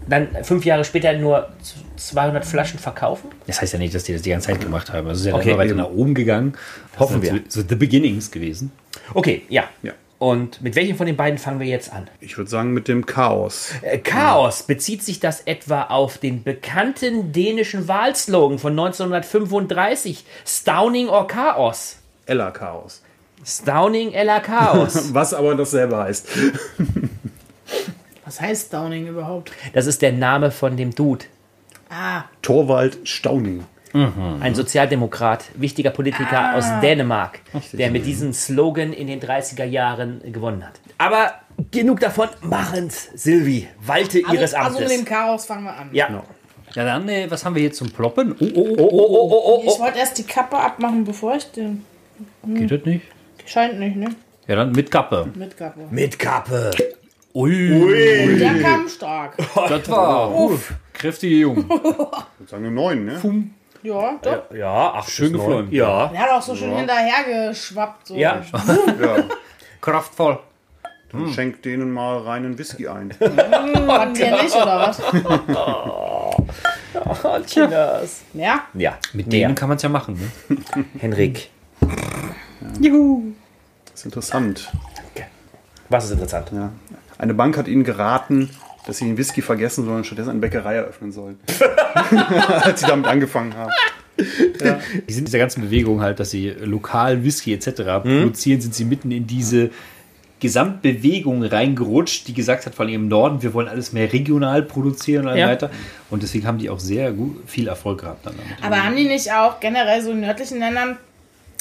dann 0.09 0.29
fünf 0.43 0.65
Jahre 0.65 0.83
später 0.83 1.13
nur 1.13 1.49
200 1.97 2.43
Flaschen 2.43 2.79
verkaufen? 2.79 3.29
Das 3.45 3.61
heißt 3.61 3.73
ja 3.73 3.79
nicht, 3.79 3.93
dass 3.93 4.05
die 4.05 4.13
das 4.13 4.23
die 4.23 4.31
ganze 4.31 4.47
Zeit 4.47 4.59
gemacht 4.59 4.91
haben. 4.91 5.07
Also 5.07 5.19
es 5.19 5.19
ist 5.21 5.27
ja 5.27 5.35
Okay, 5.35 5.49
immer 5.49 5.59
weiter 5.59 5.69
eben. 5.71 5.79
nach 5.79 5.89
oben 5.89 6.15
gegangen. 6.15 6.53
Das 6.93 7.01
Hoffen 7.01 7.21
sind 7.21 7.33
wir. 7.35 7.41
So, 7.47 7.61
so 7.61 7.67
the 7.69 7.75
beginnings 7.75 8.31
gewesen. 8.31 8.71
Okay, 9.13 9.43
ja. 9.49 9.65
Ja. 9.83 9.93
Und 10.21 10.61
mit 10.61 10.75
welchem 10.75 10.97
von 10.97 11.07
den 11.07 11.17
beiden 11.17 11.39
fangen 11.39 11.59
wir 11.59 11.65
jetzt 11.65 11.91
an? 11.91 12.07
Ich 12.19 12.37
würde 12.37 12.47
sagen 12.47 12.73
mit 12.73 12.87
dem 12.87 13.07
Chaos. 13.07 13.71
Äh, 13.81 13.97
Chaos, 13.97 14.61
bezieht 14.61 15.01
sich 15.01 15.19
das 15.19 15.41
etwa 15.47 15.85
auf 15.85 16.19
den 16.19 16.43
bekannten 16.43 17.31
dänischen 17.31 17.87
Wahlslogan 17.87 18.59
von 18.59 18.73
1935? 18.73 20.23
Stauning 20.45 21.09
or 21.09 21.25
Chaos? 21.25 21.97
Ella 22.27 22.51
Chaos. 22.51 23.01
Stauning 23.43 24.13
eller 24.13 24.41
Chaos. 24.41 25.11
Was 25.15 25.33
aber 25.33 25.55
dasselbe 25.55 25.97
heißt. 25.97 26.27
Was 28.23 28.39
heißt 28.39 28.71
Downing 28.71 29.07
überhaupt? 29.07 29.51
Das 29.73 29.87
ist 29.87 30.03
der 30.03 30.11
Name 30.11 30.51
von 30.51 30.77
dem 30.77 30.93
Dude. 30.93 31.25
Ah, 31.89 32.25
Torvald 32.43 32.99
Stauning. 33.09 33.63
Ein 33.93 34.55
Sozialdemokrat, 34.55 35.45
wichtiger 35.55 35.89
Politiker 35.89 36.55
aus 36.55 36.65
Dänemark, 36.81 37.39
der 37.73 37.91
mit 37.91 38.05
diesem 38.05 38.33
Slogan 38.33 38.93
in 38.93 39.07
den 39.07 39.19
30er 39.19 39.65
Jahren 39.65 40.21
gewonnen 40.31 40.65
hat. 40.65 40.79
Aber 40.97 41.33
genug 41.71 41.99
davon. 41.99 42.29
Machen's, 42.41 43.09
Silvi. 43.15 43.67
Walte 43.85 44.19
ihres 44.19 44.53
also, 44.53 44.57
also 44.57 44.77
Amtes. 44.79 44.89
mit 44.91 44.99
dem 44.99 45.05
Chaos 45.05 45.45
fangen 45.45 45.63
wir 45.65 45.75
an. 45.77 45.89
ja. 45.91 46.23
Ja, 46.73 46.85
dann, 46.85 47.09
äh, 47.09 47.29
was 47.29 47.43
haben 47.43 47.53
wir 47.55 47.63
jetzt 47.63 47.75
zum 47.77 47.89
Ploppen? 47.91 48.33
Oh, 48.39 48.45
oh, 48.45 48.49
oh, 48.55 48.75
Oh, 48.77 48.87
oh, 48.87 49.29
oh, 49.29 49.61
oh, 49.65 49.71
Ich 49.73 49.77
wollte 49.77 49.99
erst 49.99 50.17
die 50.17 50.23
Kappe 50.23 50.55
abmachen, 50.57 51.03
bevor 51.03 51.35
ich 51.35 51.51
den. 51.51 51.83
Geht 52.47 52.71
das 52.71 52.85
nicht? 52.85 53.05
Scheint 53.45 53.77
nicht, 53.77 53.97
ne? 53.97 54.15
Ja, 54.47 54.55
dann 54.55 54.71
mit 54.71 54.89
Kappe. 54.89 55.29
Mit 55.35 55.57
Kappe. 55.57 55.81
Mit 55.91 56.17
Kappe. 56.17 56.71
Ui. 57.33 58.37
Der 58.39 58.59
kam 58.61 58.87
stark. 58.87 59.35
Das 59.67 59.89
war 59.89 60.33
uff, 60.33 60.73
kräftige 60.93 61.35
Jungen. 61.35 61.65
Ich 61.69 61.69
würde 61.69 62.25
sagen 62.47 62.65
eine 62.65 62.71
9, 62.71 63.05
ne? 63.05 63.19
Ja, 63.83 64.15
doch. 64.21 64.51
Ja, 64.53 64.93
ach, 64.95 65.07
Schön 65.07 65.33
geflogen. 65.33 65.71
Ja. 65.71 66.07
Der 66.07 66.21
hat 66.21 66.31
auch 66.31 66.41
so 66.41 66.55
schön 66.55 66.75
hinterher 66.75 67.49
geschwappt. 67.49 68.07
So. 68.07 68.15
Ja. 68.15 68.41
Ja. 69.01 69.23
Kraftvoll. 69.81 70.39
Dann 71.11 71.33
schenkt 71.33 71.65
denen 71.65 71.91
mal 71.91 72.19
reinen 72.19 72.57
Whisky 72.57 72.87
ein. 72.87 73.13
Hatten 73.19 74.17
wir 74.17 74.43
nicht, 74.43 74.55
oder 74.55 74.79
was? 74.79 75.01
Kinders. 77.47 78.21
Ja. 78.33 78.61
Ja, 78.73 78.97
Mit 79.11 79.31
denen 79.31 79.55
kann 79.55 79.67
man 79.67 79.75
es 79.75 79.83
ja 79.83 79.89
machen. 79.89 80.31
Ne? 80.49 80.57
Henrik. 80.99 81.49
Das 81.79 81.89
ist 83.95 84.05
interessant. 84.05 84.71
Was 85.89 86.05
ist 86.05 86.11
interessant? 86.11 86.51
Ja. 86.53 86.71
Eine 87.17 87.33
Bank 87.33 87.57
hat 87.57 87.67
ihnen 87.67 87.83
geraten, 87.83 88.49
dass 88.87 88.97
sie 88.97 89.05
den 89.05 89.17
Whisky 89.17 89.41
vergessen 89.41 89.85
sollen 89.85 89.97
und 89.97 90.05
stattdessen 90.05 90.31
eine 90.31 90.39
Bäckerei 90.39 90.75
eröffnen 90.75 91.11
sollen. 91.11 91.39
Als 92.61 92.81
sie 92.81 92.87
damit 92.87 93.05
angefangen 93.07 93.53
haben. 93.55 93.71
Die 94.17 95.13
sind 95.13 95.19
in 95.19 95.25
dieser 95.25 95.37
ganzen 95.39 95.61
Bewegung 95.61 96.01
halt, 96.01 96.19
dass 96.19 96.31
sie 96.31 96.49
lokal 96.49 97.23
Whisky 97.23 97.53
etc. 97.53 97.67
produzieren, 98.03 98.61
sind 98.61 98.75
sie 98.75 98.85
mitten 98.85 99.11
in 99.11 99.25
diese 99.27 99.69
Gesamtbewegung 100.39 101.43
reingerutscht, 101.43 102.27
die 102.27 102.33
gesagt 102.33 102.65
hat, 102.65 102.73
vor 102.73 102.85
allem 102.85 102.95
im 102.95 103.07
Norden, 103.07 103.41
wir 103.43 103.53
wollen 103.53 103.67
alles 103.67 103.93
mehr 103.93 104.11
regional 104.11 104.63
produzieren 104.63 105.27
und 105.27 105.33
so 105.33 105.37
Ja. 105.39 105.47
weiter. 105.47 105.69
Und 106.09 106.23
deswegen 106.23 106.47
haben 106.47 106.57
die 106.57 106.69
auch 106.69 106.79
sehr 106.79 107.11
gut, 107.11 107.47
viel 107.47 107.67
Erfolg 107.67 108.01
gehabt 108.01 108.25
dann 108.25 108.33
damit. 108.35 108.63
Aber 108.63 108.83
haben 108.83 108.95
die 108.95 109.07
nicht 109.07 109.31
auch 109.31 109.59
generell 109.59 110.01
so 110.01 110.11
in 110.11 110.21
nördlichen 110.21 110.59
Ländern, 110.59 110.97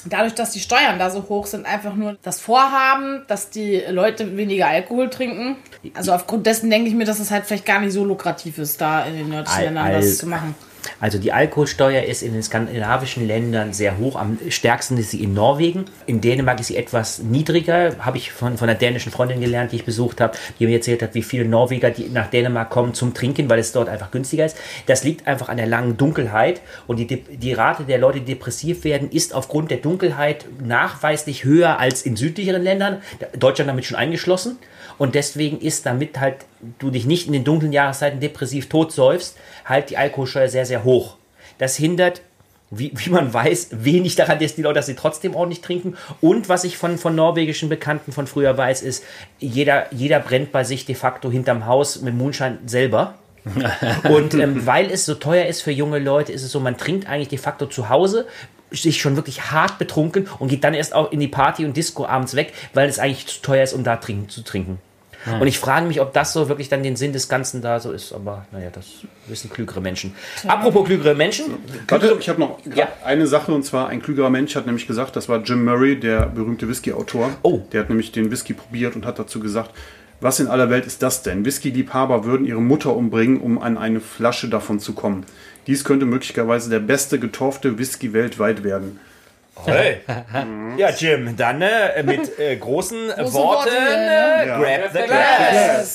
dadurch, 0.07 0.35
dass 0.35 0.53
die 0.53 0.61
Steuern 0.61 0.99
da 0.99 1.11
so 1.11 1.29
hoch 1.29 1.47
sind, 1.47 1.67
einfach 1.67 1.95
nur 1.95 2.17
das 2.23 2.41
Vorhaben, 2.41 3.23
dass 3.27 3.51
die 3.51 3.83
Leute 3.89 4.37
weniger 4.37 4.69
Alkohol 4.69 5.11
trinken? 5.11 5.57
Also 5.95 6.13
aufgrund 6.13 6.47
dessen 6.47 6.71
denke 6.71 6.89
ich 6.89 6.95
mir, 6.95 7.05
dass 7.05 7.19
es 7.19 7.31
halt 7.31 7.47
vielleicht 7.47 7.67
gar 7.67 7.81
nicht 7.81 7.93
so 7.93 8.05
lukrativ 8.05 8.59
ist, 8.59 8.81
da 8.81 9.05
in 9.05 9.17
den 9.17 9.29
nördlichen 9.29 9.65
Ländern 9.65 9.95
was 9.95 10.19
zu 10.19 10.27
machen. 10.27 10.55
Also 11.01 11.19
die 11.19 11.33
Alkoholsteuer 11.33 12.03
ist 12.03 12.23
in 12.23 12.33
den 12.33 12.43
skandinavischen 12.43 13.27
Ländern 13.27 13.73
sehr 13.73 13.99
hoch. 13.99 14.17
Am 14.17 14.39
stärksten 14.49 14.97
ist 14.99 15.11
sie 15.11 15.23
in 15.23 15.35
Norwegen. 15.35 15.87
In 16.07 16.21
Dänemark 16.21 16.61
ist 16.61 16.69
sie 16.69 16.77
etwas 16.77 17.21
niedriger. 17.21 17.97
Habe 18.01 18.19
ich 18.19 18.33
von, 18.33 18.59
von 18.59 18.69
einer 18.69 18.79
dänischen 18.79 19.13
Freundin 19.13 19.41
gelernt, 19.41 19.73
die 19.73 19.77
ich 19.77 19.85
besucht 19.85 20.21
habe, 20.21 20.37
die 20.59 20.67
mir 20.67 20.77
erzählt 20.77 21.03
hat, 21.03 21.15
wie 21.15 21.23
viele 21.23 21.45
Norweger 21.45 21.91
die 21.91 22.09
nach 22.09 22.29
Dänemark 22.29 22.71
kommen 22.71 22.95
zum 22.95 23.15
Trinken, 23.15 23.49
weil 23.49 23.59
es 23.59 23.73
dort 23.73 23.89
einfach 23.89 24.11
günstiger 24.11 24.45
ist. 24.45 24.57
Das 24.87 25.05
liegt 25.05 25.27
einfach 25.27 25.49
an 25.49 25.57
der 25.57 25.67
langen 25.67 25.97
Dunkelheit. 25.97 26.61
Und 26.87 26.99
die, 26.99 27.07
die 27.07 27.53
Rate 27.53 27.85
der 27.85 27.99
Leute, 27.99 28.21
die 28.21 28.27
depressiv 28.27 28.85
werden, 28.85 29.11
ist 29.11 29.35
aufgrund 29.35 29.71
der 29.71 29.79
Dunkelheit 29.79 30.47
nachweislich 30.63 31.45
höher 31.45 31.79
als 31.79 32.03
in 32.03 32.17
südlicheren 32.17 32.63
Ländern. 32.63 33.03
Deutschland 33.39 33.69
damit 33.69 33.85
schon 33.85 33.97
eingeschlossen. 33.97 34.59
Und 34.99 35.15
deswegen 35.15 35.61
ist, 35.61 35.87
damit 35.87 36.21
halt 36.21 36.37
du 36.79 36.91
dich 36.91 37.07
nicht 37.07 37.27
in 37.27 37.33
den 37.33 37.45
dunklen 37.45 37.73
Jahreszeiten 37.73 38.21
depressiv 38.21 38.69
totsäufst, 38.69 39.37
halt 39.65 39.91
die 39.91 39.97
Alkoholsteuer 39.97 40.49
sehr, 40.49 40.67
sehr 40.67 40.85
hoch. 40.85 41.17
Das 41.59 41.77
hindert, 41.77 42.23
wie, 42.71 42.93
wie 42.95 43.11
man 43.11 43.33
weiß, 43.33 43.69
wenig 43.73 44.15
daran, 44.17 44.39
dass 44.39 44.55
die 44.55 44.63
Leute, 44.63 44.75
dass 44.77 44.87
sie 44.87 44.95
trotzdem 44.95 45.35
ordentlich 45.35 45.61
trinken. 45.61 45.97
Und 46.21 46.49
was 46.49 46.65
ich 46.65 46.77
von, 46.77 46.99
von 46.99 47.15
norwegischen 47.15 47.69
Bekannten 47.69 48.13
von 48.13 48.27
früher 48.27 48.57
weiß, 48.57 48.83
ist, 48.83 49.05
jeder, 49.39 49.93
jeder 49.93 50.21
brennt 50.21 50.53
bei 50.53 50.65
sich 50.65 50.87
de 50.87 50.95
facto 50.95 51.31
hinterm 51.31 51.67
Haus 51.67 52.01
mit 52.01 52.15
Mondschein 52.15 52.59
selber. 52.67 53.15
Und 54.09 54.35
ähm, 54.35 54.67
weil 54.67 54.91
es 54.91 55.07
so 55.07 55.15
teuer 55.15 55.47
ist 55.47 55.63
für 55.63 55.71
junge 55.71 55.99
Leute, 55.99 56.31
ist 56.31 56.43
es 56.43 56.53
so, 56.53 56.61
man 56.61 56.77
trinkt 56.77 57.09
eigentlich 57.09 57.29
de 57.29 57.39
facto 57.39 57.67
zu 57.67 57.89
Hause, 57.89 58.27
sich 58.71 59.01
schon 59.01 59.17
wirklich 59.17 59.51
hart 59.51 59.79
betrunken 59.79 60.29
und 60.39 60.49
geht 60.49 60.63
dann 60.63 60.75
erst 60.75 60.95
auch 60.95 61.11
in 61.11 61.21
die 61.21 61.29
Party 61.29 61.65
und 61.65 61.77
Disco 61.77 62.07
abends 62.07 62.37
weg, 62.37 62.53
weil 62.75 62.89
es 62.89 62.99
eigentlich 62.99 63.27
zu 63.27 63.43
teuer 63.43 63.65
ist, 63.65 63.73
um 63.73 63.83
da 63.83 63.97
trinken, 63.97 64.29
zu 64.29 64.43
trinken. 64.43 64.79
Und 65.41 65.47
ich 65.47 65.59
frage 65.59 65.87
mich, 65.87 66.01
ob 66.01 66.13
das 66.15 66.33
so 66.33 66.49
wirklich 66.49 66.69
dann 66.71 66.83
den 66.83 66.97
Sinn 66.97 67.13
des 67.13 67.29
Ganzen 67.29 67.61
da 67.61 67.79
so 67.79 67.93
ist. 67.93 68.13
Aber 68.13 68.47
naja, 68.53 68.71
das 68.73 68.87
wissen 69.27 69.51
klügere 69.51 69.81
Menschen. 69.81 70.15
Apropos 70.47 70.87
klügere 70.87 71.15
Menschen. 71.15 71.55
Warte, 71.89 72.17
ich 72.19 72.29
habe 72.29 72.41
noch 72.41 72.59
Ja. 72.75 72.89
eine 73.05 73.27
Sache 73.27 73.53
und 73.53 73.63
zwar 73.65 73.89
ein 73.89 74.01
klügerer 74.01 74.31
Mensch 74.31 74.57
hat 74.57 74.65
nämlich 74.67 74.87
gesagt, 74.87 75.17
das 75.17 75.29
war 75.29 75.43
Jim 75.43 75.65
Murray, 75.65 76.01
der 76.01 76.27
berühmte 76.27 76.69
Whisky-Autor. 76.69 77.31
Oh. 77.43 77.61
Der 77.73 77.81
hat 77.83 77.89
nämlich 77.91 78.13
den 78.13 78.31
Whisky 78.31 78.55
probiert 78.55 78.97
und 78.97 79.05
hat 79.05 79.19
dazu 79.19 79.41
gesagt, 79.41 79.73
was 80.23 80.41
in 80.41 80.49
aller 80.49 80.69
Welt 80.71 80.87
ist 80.87 81.03
das 81.03 81.23
denn? 81.23 81.45
Whisky-Liebhaber 81.45 82.25
würden 82.25 82.47
ihre 82.47 82.61
Mutter 82.61 82.95
umbringen, 82.97 83.41
um 83.41 83.61
an 83.61 83.79
eine 83.79 84.01
Flasche 84.01 84.49
davon 84.49 84.81
zu 84.81 84.93
kommen. 84.95 85.25
Dies 85.67 85.85
könnte 85.85 86.07
möglicherweise 86.07 86.71
der 86.71 86.81
beste 86.81 87.19
getorfte 87.19 87.79
Whisky 87.79 88.13
weltweit 88.13 88.65
werden. 88.65 89.01
Hey. 89.67 90.01
Ja, 90.77 90.91
Jim, 90.91 91.37
dann 91.37 91.61
äh, 91.63 92.03
mit 92.03 92.39
äh, 92.39 92.57
großen 92.57 93.09
Worte 93.09 93.33
Worten 93.33 93.71
hier, 93.71 93.81
ne? 93.97 94.43
äh, 94.43 94.49
Ja. 94.49 94.59
grab 94.59 94.93
the 94.93 94.99
glass. 95.07 95.95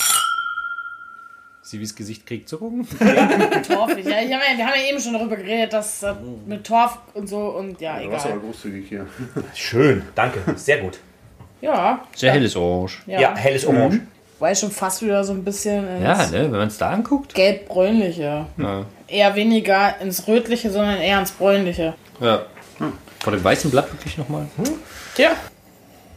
Sie 1.61 1.79
wie's 1.79 1.95
Gesicht 1.95 2.27
kriegt 2.27 2.47
zucken. 2.47 2.87
Torfig. 3.67 4.05
Ja, 4.05 4.17
ich 4.21 4.31
hab 4.33 4.41
ja, 4.41 4.57
wir 4.57 4.65
haben 4.67 4.73
ja 4.75 4.89
eben 4.91 4.99
schon 4.99 5.13
darüber 5.13 5.35
geredet, 5.35 5.73
dass 5.73 6.03
äh, 6.03 6.13
mit 6.45 6.63
Torf 6.67 6.99
und 7.15 7.27
so 7.27 7.39
und 7.39 7.81
ja, 7.81 7.99
Du 7.99 8.11
warst 8.11 8.25
aber 8.25 8.35
egal. 8.35 8.45
großzügig 8.47 8.87
hier. 8.87 9.07
Schön, 9.55 10.03
danke, 10.13 10.39
sehr 10.57 10.77
gut. 10.79 10.99
Ja, 11.61 12.01
Sehr 12.15 12.33
helles 12.33 12.55
Orange. 12.55 12.99
ja. 13.07 13.19
Ja, 13.19 13.35
helles 13.35 13.65
Orange. 13.65 14.01
War 14.37 14.51
ich 14.51 14.59
schon 14.59 14.69
fast 14.69 15.01
wieder 15.01 15.23
so 15.23 15.31
ein 15.33 15.43
bisschen 15.43 15.87
ins 15.87 16.03
Ja, 16.03 16.17
ne, 16.27 16.43
wenn 16.43 16.51
man 16.51 16.67
es 16.67 16.77
da 16.77 16.91
anguckt. 16.91 17.33
gelb-bräunliche. 17.33 18.45
Ja. 18.57 18.85
Eher 19.07 19.33
weniger 19.35 19.99
ins 20.01 20.27
Rötliche, 20.27 20.69
sondern 20.69 20.97
eher 20.97 21.17
ins 21.19 21.31
Bräunliche. 21.31 21.95
ja. 22.19 22.41
Von 23.25 23.33
dem 23.33 23.43
weißen 23.43 23.71
Blatt 23.71 23.91
wirklich 23.91 24.19
nochmal. 24.19 24.45
Tja, 25.15 25.31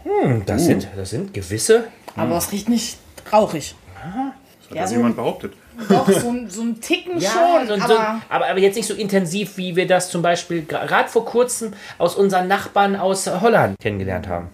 Hm, 0.04 0.44
das, 0.44 0.66
sind, 0.66 0.86
das 0.94 1.08
sind 1.08 1.32
gewisse. 1.32 1.84
aber 2.14 2.36
es 2.36 2.52
riecht 2.52 2.68
nicht 2.68 2.98
rauchig. 3.32 3.74
Hat 3.94 4.34
Ja, 4.74 4.82
das 4.82 4.90
so- 4.90 4.96
jemand 4.96 5.16
behauptet? 5.16 5.54
Doch, 5.88 6.06
so, 6.10 6.28
ein- 6.28 6.50
so 6.50 6.60
ein 6.60 6.78
Ticken 6.82 7.18
Ja, 7.18 7.30
schon, 7.30 7.66
so, 7.68 7.76
so, 7.76 7.82
aber 7.94 8.20
aber, 8.28 8.46
aber 8.50 8.58
jetzt 8.58 8.74
nicht 8.76 8.86
so 8.86 8.92
intensiv, 8.92 9.56
wie 9.56 9.74
wir 9.74 9.86
das 9.86 10.10
zum 10.10 10.20
Beispiel 10.20 10.66
gerade 10.66 11.08
vor 11.08 11.24
kurzem 11.24 11.72
aus 11.96 12.14
unseren 12.14 12.46
Nachbarn 12.46 12.94
aus 12.94 13.26
Holland 13.26 13.76
kennengelernt 13.80 14.28
haben. 14.28 14.50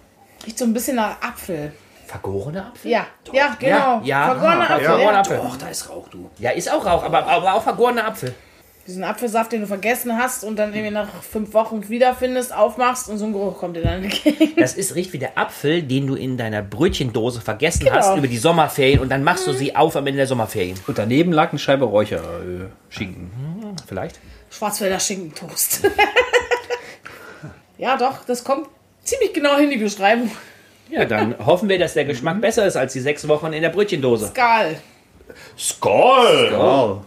riecht 0.46 0.56
so 0.58 0.64
ein 0.64 0.72
bisschen 0.72 0.94
nach 0.96 1.20
Apfel. 1.22 1.72
Vergorene 2.06 2.66
Apfel? 2.66 2.90
Ja, 2.92 3.06
ja, 3.32 3.56
genau. 3.58 4.00
ja. 4.04 4.26
Vergorener 4.26 4.60
Ah, 4.70 4.74
Apfel. 4.74 4.84
vergorener 4.84 5.12
Ja. 5.12 5.18
Apfel. 5.20 5.40
da 5.58 5.68
ist 5.68 5.90
Rauch, 5.90 6.08
du. 6.08 6.30
Ja, 6.38 6.50
ist 6.52 6.70
auch 6.72 6.86
Rauch, 6.86 7.02
aber, 7.02 7.26
aber 7.26 7.54
auch 7.54 7.62
vergorener 7.64 8.06
Apfel. 8.06 8.32
Diesen 8.86 9.02
Apfelsaft, 9.02 9.52
den 9.52 9.62
du 9.62 9.66
vergessen 9.66 10.18
hast 10.18 10.44
und 10.44 10.56
dann 10.56 10.74
irgendwie 10.74 10.92
nach 10.92 11.08
fünf 11.22 11.54
Wochen 11.54 11.88
wiederfindest, 11.88 12.54
aufmachst 12.54 13.08
und 13.08 13.16
so 13.16 13.24
ein 13.24 13.32
Geruch 13.32 13.56
kommt 13.58 13.76
dir 13.76 13.82
dann 13.82 14.02
entgegen. 14.04 14.52
Das 14.58 14.74
ist 14.74 14.94
riecht 14.94 15.14
wie 15.14 15.18
der 15.18 15.38
Apfel, 15.38 15.82
den 15.82 16.06
du 16.06 16.14
in 16.16 16.36
deiner 16.36 16.60
Brötchendose 16.60 17.40
vergessen 17.40 17.84
Genau. 17.86 17.96
hast 17.96 18.14
über 18.18 18.26
die 18.28 18.36
Sommerferien 18.36 19.00
und 19.00 19.08
dann 19.08 19.24
machst 19.24 19.46
du 19.46 19.52
sie 19.54 19.74
auf 19.74 19.96
am 19.96 20.06
Ende 20.06 20.18
der 20.18 20.26
Sommerferien. 20.26 20.78
Und 20.86 20.98
daneben 20.98 21.32
lag 21.32 21.48
eine 21.50 21.58
Scheibe 21.58 21.86
Räucherschinken. 21.86 23.30
Vielleicht? 23.88 24.20
Schwarzwälder 24.50 25.00
Schinkentoast. 25.00 25.80
ja, 27.78 27.96
doch, 27.96 28.24
das 28.26 28.44
kommt 28.44 28.68
ziemlich 29.02 29.32
genau 29.32 29.56
hin, 29.56 29.70
die 29.70 29.78
Beschreibung. 29.78 30.30
Ja, 30.90 31.06
dann 31.06 31.34
hoffen 31.44 31.70
wir, 31.70 31.78
dass 31.78 31.94
der 31.94 32.04
Geschmack 32.04 32.38
besser 32.42 32.66
ist 32.66 32.76
als 32.76 32.92
die 32.92 33.00
sechs 33.00 33.26
Wochen 33.28 33.52
in 33.54 33.62
der 33.62 33.70
Brötchendose. 33.70 34.26
Skal. 34.28 34.76
Skoll! 35.56 36.52
Oh. 36.54 37.00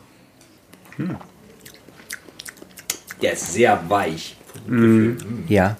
Der 3.21 3.33
ist 3.33 3.53
sehr 3.53 3.81
weich. 3.89 4.35
Ja, 5.47 5.77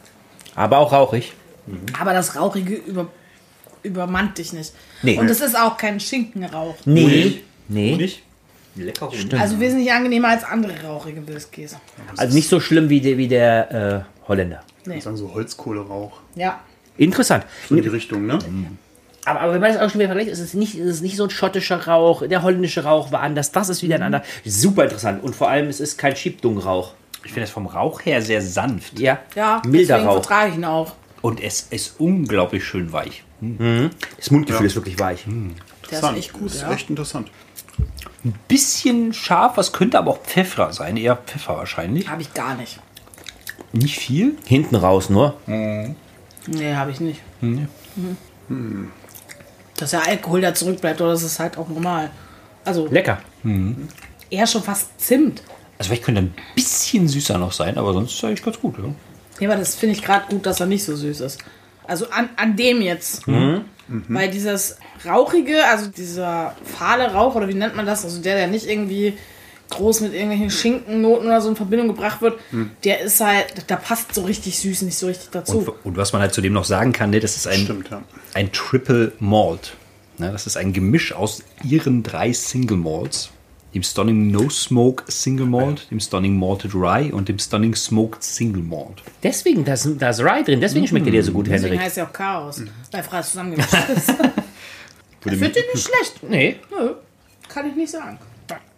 aber 0.56 0.78
auch 0.80 0.92
rauchig. 0.92 1.34
Aber 2.00 2.14
das 2.14 2.36
Rauchige 2.36 2.76
über, 2.76 3.08
übermannt 3.84 4.38
dich 4.38 4.54
nicht. 4.54 4.74
Nee. 5.02 5.18
Und 5.18 5.30
es 5.30 5.42
ist 5.42 5.58
auch 5.58 5.78
kein 5.78 6.00
Schinkenrauch. 6.00 6.76
Nee. 6.86 7.42
Nee. 7.68 7.96
Nicht? 7.96 8.24
Lecker 8.76 9.10
Hund. 9.10 9.34
Also 9.34 9.60
wesentlich 9.60 9.92
angenehmer 9.92 10.30
als 10.30 10.44
andere 10.44 10.82
rauchige 10.84 11.28
Whiskys. 11.28 11.76
Also 12.16 12.36
nicht 12.36 12.48
so 12.48 12.60
schlimm 12.60 12.90
wie 12.90 13.02
der, 13.02 13.18
wie 13.18 13.28
der 13.28 14.06
äh, 14.26 14.28
Holländer. 14.28 14.64
Nee. 14.86 14.98
Ich 14.98 15.04
sagen 15.04 15.18
so 15.18 15.34
Holzkohlerauch. 15.34 16.20
Ja. 16.36 16.62
Interessant. 16.98 17.46
So 17.68 17.76
in 17.76 17.84
die 17.84 17.90
Richtung, 17.90 18.26
ne? 18.26 18.40
Aber, 19.26 19.42
aber 19.42 19.54
wenn 19.54 19.62
man 19.62 19.74
das 19.74 19.82
auch 19.82 19.90
schon 19.90 20.00
wieder 20.00 20.10
vergleicht, 20.10 20.32
ist 20.32 20.40
es 20.40 20.54
nicht, 20.54 20.76
ist 20.76 20.88
es 20.88 21.02
nicht 21.02 21.18
so 21.18 21.26
ein 21.26 21.30
schottischer 21.30 21.86
Rauch, 21.86 22.26
der 22.26 22.44
holländische 22.44 22.84
Rauch 22.84 23.12
war 23.12 23.22
anders, 23.22 23.52
das 23.52 23.68
ist 23.70 23.84
wieder 23.84 23.96
ein 23.96 24.04
anderer. 24.04 24.24
Super 24.46 24.86
interessant. 24.86 25.22
Und 25.22 25.36
vor 25.36 25.50
allem, 25.50 25.68
es 25.68 25.80
ist 25.80 25.98
kein 25.98 26.16
Schiebdungrauch. 26.16 26.94
Ich 27.24 27.32
finde 27.32 27.44
es 27.44 27.50
vom 27.50 27.66
Rauch 27.66 28.02
her 28.06 28.22
sehr 28.22 28.42
sanft. 28.42 29.00
Ja, 29.00 29.20
Ja, 29.36 29.62
milder 29.66 29.96
deswegen 29.96 30.08
Rauch. 30.08 30.14
vertrage 30.24 30.52
ich 30.52 30.56
ihn 30.58 30.66
auch. 30.66 30.94
Und 31.22 31.42
es 31.42 31.68
ist 31.72 32.00
unglaublich 32.00 32.64
schön 32.64 32.92
weich. 32.94 33.24
Das 34.18 34.32
Mundgefühl 34.32 34.62
Ja. 34.66 34.68
ist 34.68 34.76
wirklich 34.76 35.00
weich. 35.00 35.26
Der 35.92 36.00
ist 36.00 36.18
echt 36.18 36.34
gut, 36.34 36.46
Das 36.48 36.56
ist 36.56 36.62
ja. 36.62 36.72
echt 36.72 36.90
interessant. 36.90 37.30
Bisschen 38.48 39.14
scharf, 39.14 39.58
was 39.58 39.72
könnte 39.74 39.98
aber 40.00 40.12
auch 40.12 40.22
Pfeffer 40.24 40.74
sein. 40.74 40.98
Eher 40.98 41.16
Pfeffer 41.16 41.58
wahrscheinlich. 41.58 42.10
Habe 42.10 42.22
ich 42.22 42.34
gar 42.34 42.56
nicht. 42.56 42.80
Nicht 43.74 43.98
viel. 44.00 44.36
Hinten 44.46 44.76
raus 44.76 45.10
nur. 45.10 45.36
Nee, 45.46 45.96
habe 46.76 46.92
ich 46.92 47.00
nicht. 47.00 47.22
Mhm. 47.42 47.68
Dass 49.78 49.92
der 49.92 50.08
Alkohol 50.08 50.42
da 50.42 50.54
zurückbleibt, 50.54 51.00
oder 51.02 51.12
das 51.12 51.24
ist 51.24 51.40
halt 51.40 51.58
auch 51.58 51.68
normal. 51.68 52.10
Also 52.66 52.88
Lecker. 52.88 53.20
eher 54.30 54.48
schon 54.48 54.64
fast 54.64 55.00
Zimt. 55.00 55.44
Also 55.78 55.90
vielleicht 55.90 56.04
könnte 56.04 56.22
ein 56.22 56.34
bisschen 56.56 57.08
süßer 57.08 57.38
noch 57.38 57.52
sein, 57.52 57.78
aber 57.78 57.94
sonst 57.94 58.14
ist 58.14 58.24
er 58.24 58.30
eigentlich 58.30 58.44
ganz 58.44 58.60
gut. 58.60 58.76
Ja? 58.78 58.86
Ja, 59.40 59.50
aber 59.50 59.60
das 59.60 59.76
finde 59.76 59.96
ich 59.96 60.02
gerade 60.02 60.26
gut, 60.30 60.46
dass 60.46 60.60
er 60.60 60.66
nicht 60.66 60.84
so 60.84 60.96
süß 60.96 61.22
ist. 61.22 61.40
Also 61.86 62.10
an, 62.10 62.30
an 62.36 62.56
dem 62.56 62.82
jetzt. 62.82 63.24
Weil 63.88 64.30
dieses 64.30 64.78
Rauchige, 65.06 65.64
also 65.66 65.88
dieser 65.88 66.56
fahle 66.64 67.14
Rauch, 67.14 67.36
oder 67.36 67.48
wie 67.48 67.54
nennt 67.54 67.76
man 67.76 67.86
das? 67.86 68.04
Also 68.04 68.22
der, 68.22 68.36
der 68.36 68.48
nicht 68.48 68.68
irgendwie 68.68 69.14
groß 69.70 70.02
mit 70.02 70.14
irgendwelchen 70.14 70.50
Schinkennoten 70.50 71.28
oder 71.28 71.42
so 71.42 71.50
in 71.50 71.56
Verbindung 71.56 71.88
gebracht 71.88 72.22
wird, 72.22 72.40
der 72.84 73.02
ist 73.02 73.22
halt, 73.22 73.46
da 73.68 73.76
passt 73.76 74.14
so 74.14 74.24
richtig 74.24 74.60
süß 74.60 74.82
nicht 74.82 74.98
so 74.98 75.08
richtig 75.08 75.30
dazu. 75.32 75.60
Und, 75.60 75.86
und 75.86 75.98
was 75.98 76.14
man 76.14 76.22
halt 76.22 76.34
zudem 76.34 76.54
noch 76.54 76.66
sagen 76.66 76.92
kann, 76.94 77.12
ne, 77.12 77.20
das 77.20 77.36
ist 77.38 77.48
ein, 77.48 77.60
Stimmt, 77.60 77.90
ja. 77.90 78.02
ein 78.34 78.52
Triple 78.52 79.14
Malt. 79.20 79.74
Ne, 80.18 80.32
das 80.32 80.48
ist 80.48 80.58
ein 80.58 80.74
Gemisch 80.74 81.14
aus 81.14 81.44
ihren 81.64 82.04
drei 82.04 82.34
Single 82.34 82.78
Malts. 82.78 83.30
Dem 83.78 83.84
Stunning 83.84 84.32
No 84.32 84.50
Smoke 84.50 85.04
Single 85.08 85.46
Malt, 85.46 85.86
dem 85.92 86.00
Stunning 86.00 86.36
Malted 86.36 86.74
Rye 86.74 87.12
und 87.14 87.30
dem 87.30 87.38
Stunning 87.38 87.76
Smoked 87.76 88.24
Single 88.24 88.64
Malt. 88.64 89.04
Deswegen, 89.22 89.64
da 89.66 89.74
ist, 89.74 89.88
da 90.00 90.10
ist 90.10 90.20
Rye 90.20 90.44
drin, 90.44 90.60
deswegen 90.60 90.88
schmeckt 90.88 91.06
er 91.06 91.12
dir 91.12 91.24
so 91.24 91.32
gut, 91.32 91.46
Deswegen 91.46 91.66
Henrik. 91.74 91.82
heißt 91.82 92.00
er 92.00 92.08
auch 92.08 92.12
Chaos, 92.14 92.64
weil 92.92 93.04
frei 93.04 93.22
zusammengemischt 93.22 93.72
ist. 93.96 94.14
Ich 95.26 95.32
finde 95.34 95.50
den 95.52 95.64
nicht 95.74 95.86
schlecht. 95.88 96.24
Nee. 96.28 96.56
Nö, 96.72 96.94
kann 97.50 97.70
ich 97.70 97.76
nicht 97.76 97.92
sagen. 97.92 98.18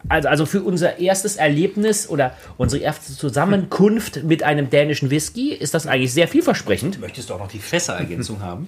Also, 0.09 0.27
also 0.27 0.45
für 0.45 0.63
unser 0.63 0.97
erstes 0.97 1.35
Erlebnis 1.37 2.09
oder 2.09 2.35
unsere 2.57 2.81
erste 2.81 3.13
Zusammenkunft 3.13 4.23
mit 4.23 4.41
einem 4.43 4.69
dänischen 4.69 5.11
Whisky 5.11 5.53
ist 5.53 5.73
das 5.75 5.85
eigentlich 5.87 6.11
sehr 6.13 6.27
vielversprechend. 6.27 6.99
Möchtest 6.99 7.29
du 7.29 7.35
auch 7.35 7.39
noch 7.39 7.49
die 7.51 7.59
Fässerergänzung 7.59 8.41
haben? 8.41 8.67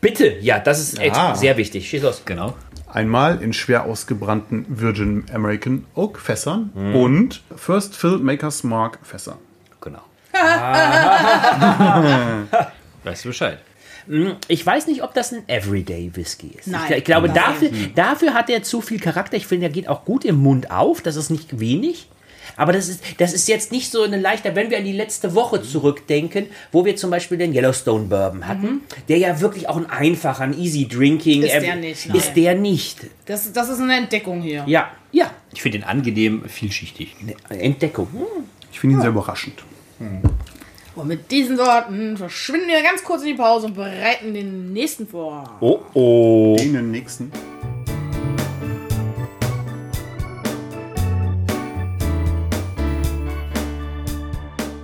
Bitte, 0.00 0.36
ja, 0.40 0.58
das 0.60 0.78
ist 0.80 1.00
echt 1.00 1.16
Ah. 1.16 1.34
sehr 1.34 1.56
wichtig. 1.56 1.88
Schieß 1.88 2.02
los. 2.02 2.22
Genau. 2.24 2.54
Einmal 2.92 3.42
in 3.42 3.54
schwer 3.54 3.84
ausgebrannten 3.84 4.66
Virgin 4.68 5.24
American 5.32 5.86
Oak 5.94 6.18
Fässern 6.18 6.70
und 6.94 7.42
First 7.56 7.96
Fill 7.96 8.18
Makers 8.18 8.64
Mark 8.64 8.98
Fässer. 9.02 9.38
Genau. 9.80 10.02
weißt 13.04 13.24
du 13.24 13.28
Bescheid? 13.30 13.58
Ich 14.48 14.66
weiß 14.66 14.88
nicht, 14.88 15.02
ob 15.02 15.14
das 15.14 15.32
ein 15.32 15.48
Everyday 15.48 16.10
Whisky 16.14 16.52
ist. 16.58 16.66
Nein. 16.66 16.82
Ich, 16.90 16.96
ich 16.98 17.04
glaube, 17.04 17.28
Nein. 17.28 17.36
dafür, 17.36 17.70
dafür 17.94 18.34
hat 18.34 18.50
er 18.50 18.62
zu 18.62 18.80
viel 18.80 19.00
Charakter. 19.00 19.36
Ich 19.36 19.46
finde, 19.46 19.66
er 19.66 19.72
geht 19.72 19.88
auch 19.88 20.04
gut 20.04 20.24
im 20.24 20.36
Mund 20.36 20.70
auf. 20.70 21.00
Das 21.00 21.16
ist 21.16 21.30
nicht 21.30 21.60
wenig. 21.60 22.08
Aber 22.56 22.72
das 22.72 22.88
ist, 22.88 23.02
das 23.18 23.32
ist 23.32 23.48
jetzt 23.48 23.72
nicht 23.72 23.90
so 23.90 24.02
eine 24.02 24.18
leichte, 24.18 24.54
wenn 24.54 24.70
wir 24.70 24.78
an 24.78 24.84
die 24.84 24.92
letzte 24.92 25.34
Woche 25.34 25.62
zurückdenken, 25.62 26.46
wo 26.70 26.84
wir 26.84 26.96
zum 26.96 27.10
Beispiel 27.10 27.38
den 27.38 27.54
Yellowstone 27.54 28.06
Bourbon 28.06 28.46
hatten, 28.46 28.82
der 29.08 29.18
ja 29.18 29.40
wirklich 29.40 29.68
auch 29.68 29.76
ein 29.76 29.86
einfacher, 29.90 30.44
ein 30.44 30.58
Easy 30.58 30.86
Drinking 30.88 31.42
Ist 31.42 31.52
er- 31.54 31.60
der 31.60 31.76
nicht, 31.76 32.08
nein. 32.08 32.16
Ist 32.16 32.34
der 32.34 32.54
nicht. 32.54 32.98
Das, 33.26 33.52
das 33.52 33.68
ist 33.68 33.80
eine 33.80 33.96
Entdeckung 33.96 34.40
hier. 34.42 34.64
Ja, 34.66 34.90
ja. 35.12 35.30
Ich 35.54 35.62
finde 35.62 35.78
ihn 35.78 35.84
angenehm 35.84 36.44
vielschichtig. 36.48 37.14
Entdeckung. 37.48 38.08
Hm. 38.12 38.44
Ich 38.72 38.80
finde 38.80 38.96
ihn 38.96 39.00
sehr 39.00 39.10
überraschend. 39.10 39.62
Und 40.94 41.08
mit 41.08 41.30
diesen 41.30 41.56
Worten 41.58 42.16
verschwinden 42.16 42.68
wir 42.68 42.82
ganz 42.82 43.02
kurz 43.02 43.22
in 43.22 43.28
die 43.28 43.34
Pause 43.34 43.66
und 43.66 43.74
bereiten 43.74 44.34
den 44.34 44.72
nächsten 44.72 45.06
vor. 45.06 45.56
Oh, 45.60 45.78
oh. 45.94 46.56
Den 46.58 46.90
nächsten. 46.90 47.30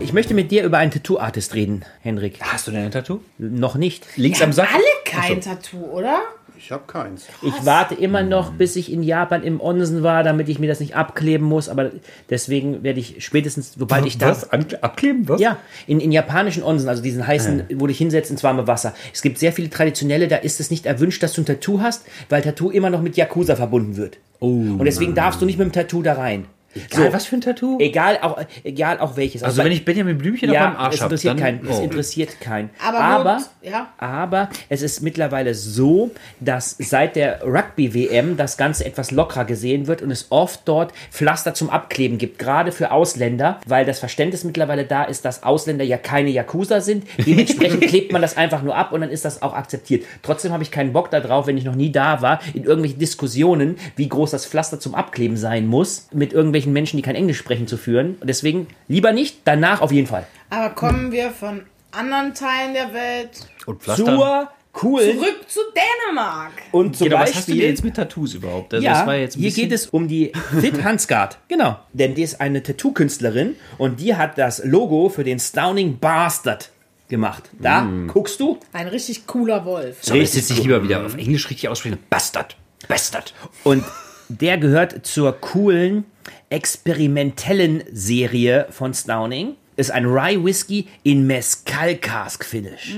Ich 0.08 0.14
möchte 0.14 0.32
mit 0.32 0.50
dir 0.50 0.64
über 0.64 0.78
einen 0.78 0.90
Tattoo-Artist 0.90 1.52
reden, 1.52 1.84
Henrik. 2.00 2.38
Hast 2.40 2.66
du 2.66 2.70
denn 2.70 2.82
ein 2.82 2.90
Tattoo? 2.90 3.20
Noch 3.36 3.74
nicht. 3.74 4.06
Links 4.16 4.38
Wir 4.38 4.44
am 4.44 4.52
haben 4.52 4.56
Sack? 4.56 4.68
alle 4.72 4.82
kein 5.04 5.40
Tattoo, 5.42 5.84
oder? 5.84 6.20
Ich 6.56 6.72
habe 6.72 6.84
keins. 6.86 7.26
Ich 7.42 7.52
warte 7.66 7.94
immer 7.94 8.22
noch, 8.22 8.52
bis 8.52 8.76
ich 8.76 8.90
in 8.90 9.02
Japan 9.02 9.42
im 9.42 9.60
Onsen 9.60 10.02
war, 10.02 10.22
damit 10.22 10.48
ich 10.48 10.58
mir 10.58 10.66
das 10.66 10.80
nicht 10.80 10.96
abkleben 10.96 11.46
muss. 11.46 11.68
Aber 11.68 11.90
deswegen 12.30 12.82
werde 12.82 13.00
ich 13.00 13.22
spätestens, 13.22 13.74
sobald 13.78 14.06
ich 14.06 14.16
da. 14.16 14.30
Was? 14.30 14.50
An 14.50 14.64
abkleben? 14.80 15.28
Was? 15.28 15.42
Ja, 15.42 15.58
in, 15.86 16.00
in 16.00 16.10
japanischen 16.10 16.62
Onsen, 16.62 16.88
also 16.88 17.02
diesen 17.02 17.26
heißen, 17.26 17.64
wo 17.74 17.80
du 17.80 17.88
dich 17.88 17.98
hinsetzt 17.98 18.30
ins 18.30 18.42
warme 18.42 18.66
Wasser. 18.66 18.94
Es 19.12 19.20
gibt 19.20 19.38
sehr 19.38 19.52
viele 19.52 19.68
traditionelle, 19.68 20.26
da 20.26 20.36
ist 20.36 20.58
es 20.58 20.70
nicht 20.70 20.86
erwünscht, 20.86 21.22
dass 21.22 21.34
du 21.34 21.42
ein 21.42 21.46
Tattoo 21.46 21.82
hast, 21.82 22.06
weil 22.30 22.40
Tattoo 22.40 22.70
immer 22.70 22.88
noch 22.88 23.02
mit 23.02 23.18
Yakuza 23.18 23.56
verbunden 23.56 23.98
wird. 23.98 24.16
Oh. 24.40 24.46
Und 24.46 24.86
deswegen 24.86 25.14
darfst 25.14 25.42
du 25.42 25.44
nicht 25.44 25.58
mit 25.58 25.66
dem 25.66 25.72
Tattoo 25.72 26.00
da 26.00 26.14
rein. 26.14 26.46
Egal, 26.74 27.12
was 27.12 27.24
für 27.24 27.36
ein 27.36 27.40
Tattoo? 27.40 27.78
Egal 27.80 28.18
auch, 28.20 28.38
egal 28.62 29.00
auch 29.00 29.16
welches. 29.16 29.42
Also 29.42 29.64
wenn 29.64 29.72
ich 29.72 29.84
Benjamin 29.84 30.18
Blümchen 30.18 30.50
auf 30.50 30.54
ja, 30.54 30.68
meinem 30.68 30.76
Arsch 30.76 30.96
es 30.96 31.00
habe, 31.00 31.14
interessiert 31.14 31.34
dann... 31.34 31.40
keinen. 31.40 31.66
Es 31.66 31.78
oh. 31.78 31.82
interessiert 31.82 32.40
keinen. 32.40 32.70
Aber, 32.84 33.00
aber, 33.00 33.42
ja. 33.62 33.88
aber 33.96 34.50
es 34.68 34.82
ist 34.82 35.00
mittlerweile 35.00 35.54
so, 35.54 36.10
dass 36.40 36.76
seit 36.78 37.16
der 37.16 37.42
Rugby-WM 37.42 38.36
das 38.36 38.58
Ganze 38.58 38.84
etwas 38.84 39.10
lockerer 39.10 39.46
gesehen 39.46 39.86
wird 39.86 40.02
und 40.02 40.10
es 40.10 40.26
oft 40.30 40.60
dort 40.66 40.92
Pflaster 41.10 41.54
zum 41.54 41.70
Abkleben 41.70 42.18
gibt, 42.18 42.38
gerade 42.38 42.70
für 42.70 42.90
Ausländer, 42.90 43.60
weil 43.66 43.86
das 43.86 43.98
Verständnis 43.98 44.44
mittlerweile 44.44 44.84
da 44.84 45.04
ist, 45.04 45.24
dass 45.24 45.42
Ausländer 45.42 45.84
ja 45.84 45.96
keine 45.96 46.28
Yakuza 46.28 46.82
sind. 46.82 47.06
Dementsprechend 47.24 47.80
klebt 47.88 48.12
man 48.12 48.20
das 48.20 48.36
einfach 48.36 48.62
nur 48.62 48.76
ab 48.76 48.92
und 48.92 49.00
dann 49.00 49.10
ist 49.10 49.24
das 49.24 49.40
auch 49.40 49.54
akzeptiert. 49.54 50.04
Trotzdem 50.22 50.52
habe 50.52 50.62
ich 50.62 50.70
keinen 50.70 50.92
Bock 50.92 51.10
darauf, 51.10 51.46
wenn 51.46 51.56
ich 51.56 51.64
noch 51.64 51.74
nie 51.74 51.90
da 51.90 52.20
war, 52.20 52.40
in 52.52 52.64
irgendwelchen 52.64 52.98
Diskussionen, 52.98 53.78
wie 53.96 54.08
groß 54.08 54.32
das 54.32 54.44
Pflaster 54.44 54.78
zum 54.78 54.94
Abkleben 54.94 55.38
sein 55.38 55.66
muss, 55.66 56.08
mit 56.12 56.34
irgendwelchen 56.68 56.72
Menschen, 56.72 56.96
die 56.96 57.02
kein 57.02 57.14
Englisch 57.16 57.38
sprechen, 57.38 57.66
zu 57.66 57.76
führen. 57.76 58.16
Und 58.20 58.26
deswegen 58.28 58.66
lieber 58.88 59.12
nicht, 59.12 59.38
danach 59.44 59.80
auf 59.80 59.92
jeden 59.92 60.06
Fall. 60.06 60.26
Aber 60.50 60.70
kommen 60.70 61.12
wir 61.12 61.30
von 61.30 61.62
anderen 61.92 62.34
Teilen 62.34 62.74
der 62.74 62.92
Welt 62.94 63.30
Und. 63.66 63.82
Zur 63.82 64.50
coolen 64.72 65.18
zurück 65.18 65.36
zu 65.48 65.60
Dänemark. 65.74 66.52
und 66.72 66.96
zum 66.96 67.08
Genau, 67.08 67.18
was 67.20 67.32
Beispiel 67.32 67.38
hast 67.40 67.48
du 67.48 67.52
denn 67.54 67.62
jetzt 67.70 67.84
mit 67.84 67.94
Tattoos 67.96 68.34
überhaupt? 68.34 68.74
Also 68.74 68.84
Ja, 68.86 68.92
das 68.92 69.06
war 69.06 69.16
jetzt 69.16 69.36
ein 69.36 69.40
hier 69.40 69.50
geht 69.50 69.72
es 69.72 69.86
um 69.86 70.06
die 70.06 70.32
Fit 70.60 70.82
Hansgard. 70.84 71.38
Genau. 71.48 71.78
Denn 71.92 72.14
die 72.14 72.22
ist 72.22 72.40
eine 72.40 72.62
Tattoo-Künstlerin 72.62 73.56
und 73.78 73.98
die 74.00 74.14
hat 74.14 74.38
das 74.38 74.62
Logo 74.64 75.08
für 75.08 75.24
den 75.24 75.40
Stowning 75.40 75.98
Bastard 75.98 76.70
gemacht. 77.08 77.50
Da 77.58 77.80
Mm. 77.80 78.08
guckst 78.08 78.38
du. 78.38 78.58
Ein 78.72 78.86
richtig 78.88 79.26
cooler 79.26 79.64
Wolf. 79.64 79.96
Soll 80.02 80.18
ich 80.18 80.34
jetzt 80.34 80.50
nicht 80.50 80.62
lieber 80.62 80.82
wieder 80.84 81.04
auf 81.04 81.16
Englisch 81.16 81.48
richtig 81.50 81.68
aussprechen? 81.68 81.98
Bastard. 82.10 82.54
Bastard. 82.86 83.34
Und 83.64 83.82
der 84.28 84.58
gehört 84.58 85.06
zur 85.06 85.32
coolen, 85.40 86.04
experimentellen 86.50 87.82
Serie 87.92 88.66
von 88.70 88.94
Stowning. 88.94 89.56
Ist 89.78 89.92
ein 89.92 90.06
Rye 90.06 90.44
Whisky 90.44 90.88
in 91.04 91.28
Mezcal 91.28 91.94
Cask 91.94 92.44
Finish. 92.44 92.96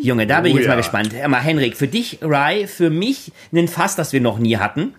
Junge, 0.00 0.28
da 0.28 0.40
bin 0.40 0.52
ich 0.52 0.54
Oh 0.54 0.58
jetzt 0.58 0.68
mal 0.68 0.74
ja. 0.74 0.76
gespannt. 0.76 1.12
Hör 1.12 1.26
mal, 1.26 1.40
Henrik, 1.40 1.76
für 1.76 1.88
dich 1.88 2.20
Rye, 2.22 2.68
für 2.68 2.88
mich 2.88 3.32
ein 3.52 3.66
Fass, 3.66 3.96
das 3.96 4.12
wir 4.12 4.20
noch 4.20 4.38
nie 4.38 4.58
hatten. 4.58 4.94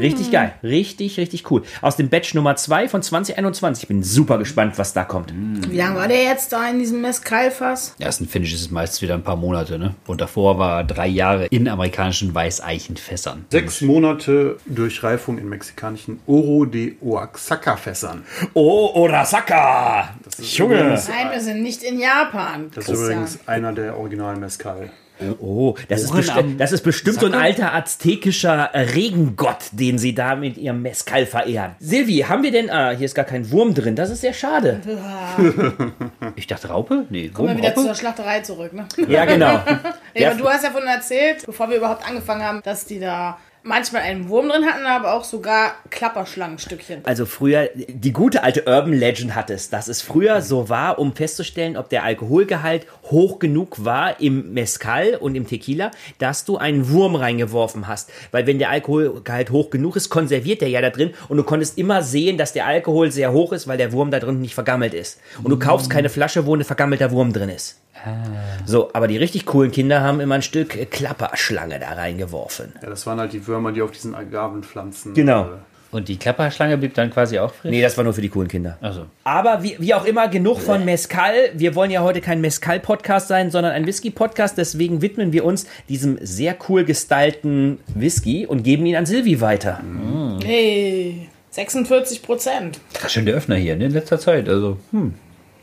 Richtig 0.00 0.32
geil. 0.32 0.54
Richtig, 0.64 1.18
richtig 1.18 1.48
cool. 1.52 1.62
Aus 1.82 1.94
dem 1.94 2.08
Batch 2.08 2.34
Nummer 2.34 2.56
2 2.56 2.88
von 2.88 3.00
2021. 3.00 3.84
Ich 3.84 3.88
bin 3.88 4.02
super 4.02 4.38
gespannt, 4.38 4.76
was 4.76 4.92
da 4.92 5.04
kommt. 5.04 5.32
Wie 5.70 5.76
lange 5.76 5.96
war 6.00 6.08
der 6.08 6.24
jetzt 6.24 6.52
da 6.52 6.68
in 6.68 6.80
diesem 6.80 7.00
Mescal-Fass? 7.00 7.94
Ersten 8.00 8.26
Finish 8.26 8.54
ist 8.54 8.62
es 8.62 8.70
meistens 8.72 9.02
wieder 9.02 9.14
ein 9.14 9.22
paar 9.22 9.36
Monate, 9.36 9.78
ne? 9.78 9.94
Und 10.08 10.20
davor 10.20 10.58
war 10.58 10.82
drei 10.82 11.06
Jahre 11.06 11.46
in 11.46 11.68
amerikanischen 11.68 12.34
Weißeichenfässern. 12.34 13.44
Sechs 13.50 13.82
Monate 13.82 14.56
Durchreifung 14.66 15.38
in 15.38 15.48
mexikanischen 15.48 16.18
Oro 16.26 16.64
de 16.64 16.96
Oaxaca-Fässern. 17.00 18.24
Oh, 18.54 18.90
Orasaka! 18.94 20.14
Junge! 20.38 20.76
Nein, 20.76 21.30
wir 21.32 21.40
sind 21.40 21.62
nicht 21.62 21.82
in 21.82 21.98
Japan. 22.00 22.70
Das 22.74 22.88
ist 22.88 23.00
übrigens 23.00 23.38
einer 23.46 23.72
der 23.72 23.96
originalen 23.98 24.40
Mezcal. 24.40 24.90
Oh, 25.40 25.76
das 25.88 26.02
ist, 26.02 26.12
das 26.58 26.72
ist 26.72 26.82
bestimmt 26.82 27.20
so 27.20 27.26
ein 27.26 27.34
alter 27.34 27.72
aztekischer 27.72 28.70
äh, 28.72 28.80
Regengott, 28.80 29.58
den 29.70 29.96
sie 29.96 30.12
da 30.12 30.34
mit 30.34 30.56
ihrem 30.58 30.82
Mezcal 30.82 31.24
verehren. 31.24 31.76
Silvi, 31.78 32.24
haben 32.28 32.42
wir 32.42 32.50
denn... 32.50 32.68
Ah, 32.68 32.90
hier 32.90 33.06
ist 33.06 33.14
gar 33.14 33.24
kein 33.24 33.48
Wurm 33.52 33.74
drin. 33.74 33.94
Das 33.94 34.10
ist 34.10 34.22
sehr 34.22 34.32
schade. 34.32 34.80
Ich 36.36 36.48
dachte 36.48 36.68
Raupe? 36.68 37.06
Nee, 37.10 37.28
Kommen 37.28 37.48
wir 37.48 37.56
wieder 37.56 37.68
Wurmraupe? 37.68 37.86
zur 37.86 37.94
Schlachterei 37.94 38.40
zurück, 38.40 38.72
ne? 38.72 38.86
Ja, 39.08 39.24
genau. 39.24 39.60
Ja, 40.14 40.30
aber 40.30 40.38
du 40.38 40.48
hast 40.48 40.64
ja 40.64 40.70
von 40.70 40.82
erzählt, 40.82 41.44
bevor 41.46 41.68
wir 41.70 41.76
überhaupt 41.76 42.06
angefangen 42.08 42.42
haben, 42.42 42.60
dass 42.64 42.84
die 42.84 42.98
da 42.98 43.38
manchmal 43.64 44.02
einen 44.02 44.28
Wurm 44.28 44.48
drin 44.48 44.66
hatten, 44.66 44.84
aber 44.84 45.14
auch 45.14 45.24
sogar 45.24 45.74
Klapperschlangenstückchen. 45.90 47.00
Also 47.04 47.26
früher, 47.26 47.70
die 47.74 48.12
gute 48.12 48.42
alte 48.42 48.64
Urban 48.66 48.92
Legend 48.92 49.34
hat 49.34 49.50
es, 49.50 49.70
dass 49.70 49.88
es 49.88 50.02
früher 50.02 50.42
so 50.42 50.68
war, 50.68 50.98
um 50.98 51.14
festzustellen, 51.14 51.76
ob 51.76 51.88
der 51.88 52.04
Alkoholgehalt 52.04 52.86
hoch 53.04 53.38
genug 53.38 53.84
war 53.84 54.20
im 54.20 54.52
Mezcal 54.52 55.16
und 55.16 55.34
im 55.34 55.46
Tequila, 55.46 55.90
dass 56.18 56.44
du 56.44 56.58
einen 56.58 56.90
Wurm 56.90 57.16
reingeworfen 57.16 57.88
hast. 57.88 58.10
Weil 58.30 58.46
wenn 58.46 58.58
der 58.58 58.70
Alkoholgehalt 58.70 59.50
hoch 59.50 59.70
genug 59.70 59.96
ist, 59.96 60.10
konserviert 60.10 60.60
der 60.60 60.68
ja 60.68 60.82
da 60.82 60.90
drin 60.90 61.14
und 61.28 61.38
du 61.38 61.42
konntest 61.42 61.78
immer 61.78 62.02
sehen, 62.02 62.36
dass 62.36 62.52
der 62.52 62.66
Alkohol 62.66 63.10
sehr 63.10 63.32
hoch 63.32 63.52
ist, 63.52 63.66
weil 63.66 63.78
der 63.78 63.92
Wurm 63.92 64.10
da 64.10 64.20
drin 64.20 64.40
nicht 64.40 64.54
vergammelt 64.54 64.92
ist. 64.92 65.20
Und 65.42 65.50
du 65.50 65.58
kaufst 65.58 65.88
keine 65.88 66.10
Flasche, 66.10 66.44
wo 66.44 66.54
ein 66.54 66.64
vergammelter 66.64 67.10
Wurm 67.10 67.32
drin 67.32 67.48
ist. 67.48 67.80
So, 68.66 68.90
aber 68.92 69.08
die 69.08 69.16
richtig 69.16 69.46
coolen 69.46 69.70
Kinder 69.70 70.00
haben 70.00 70.20
immer 70.20 70.34
ein 70.36 70.42
Stück 70.42 70.76
äh, 70.76 70.84
Klapperschlange 70.86 71.78
da 71.78 71.92
reingeworfen. 71.92 72.72
Ja, 72.82 72.90
das 72.90 73.06
waren 73.06 73.18
halt 73.20 73.32
die 73.32 73.46
Würmer, 73.46 73.72
die 73.72 73.82
auf 73.82 73.90
diesen 73.92 74.14
Agavenpflanzen. 74.14 75.14
Genau. 75.14 75.44
Äh, 75.44 75.48
Und 75.96 76.08
die 76.08 76.16
Klapperschlange 76.18 76.76
blieb 76.76 76.94
dann 76.94 77.10
quasi 77.10 77.38
auch 77.38 77.54
frisch? 77.54 77.70
Nee, 77.70 77.80
das 77.82 77.96
war 77.96 78.04
nur 78.04 78.12
für 78.12 78.20
die 78.20 78.28
coolen 78.28 78.48
Kinder. 78.48 78.76
Also. 78.80 79.06
Aber 79.22 79.62
wie, 79.62 79.76
wie 79.78 79.94
auch 79.94 80.04
immer, 80.04 80.28
genug 80.28 80.60
von 80.60 80.84
Mezcal. 80.84 81.34
Wir 81.54 81.74
wollen 81.76 81.90
ja 81.92 82.02
heute 82.02 82.20
kein 82.20 82.40
Mezcal-Podcast 82.40 83.28
sein, 83.28 83.50
sondern 83.50 83.72
ein 83.72 83.86
Whisky-Podcast. 83.86 84.58
Deswegen 84.58 85.00
widmen 85.00 85.32
wir 85.32 85.44
uns 85.44 85.66
diesem 85.88 86.18
sehr 86.20 86.56
cool 86.68 86.84
gestylten 86.84 87.78
Whisky 87.94 88.44
und 88.46 88.64
geben 88.64 88.84
ihn 88.86 88.96
an 88.96 89.06
Silvi 89.06 89.40
weiter. 89.40 89.80
Hey, 90.44 91.28
46 91.50 92.22
Prozent. 92.22 92.80
Ganz 93.00 93.12
schön 93.12 93.24
der 93.26 93.36
Öffner 93.36 93.54
hier, 93.56 93.76
ne? 93.76 93.84
In 93.86 93.92
letzter 93.92 94.18
Zeit. 94.18 94.48
Also, 94.48 94.78
hm, 94.90 95.14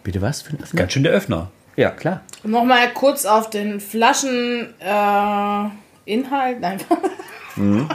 Bitte 0.03 0.21
was? 0.21 0.41
Für 0.41 0.53
ein 0.55 0.63
Öffner? 0.63 0.79
ganz 0.79 0.93
schön 0.93 1.03
der 1.03 1.11
Öffner. 1.11 1.51
Ja, 1.75 1.91
klar. 1.91 2.21
Um 2.43 2.51
nochmal 2.51 2.93
kurz 2.93 3.25
auf 3.25 3.49
den 3.49 3.79
Flascheninhalt, 3.79 5.71
äh, 6.05 6.11
Inhalt? 6.11 6.59
nein, 6.59 6.79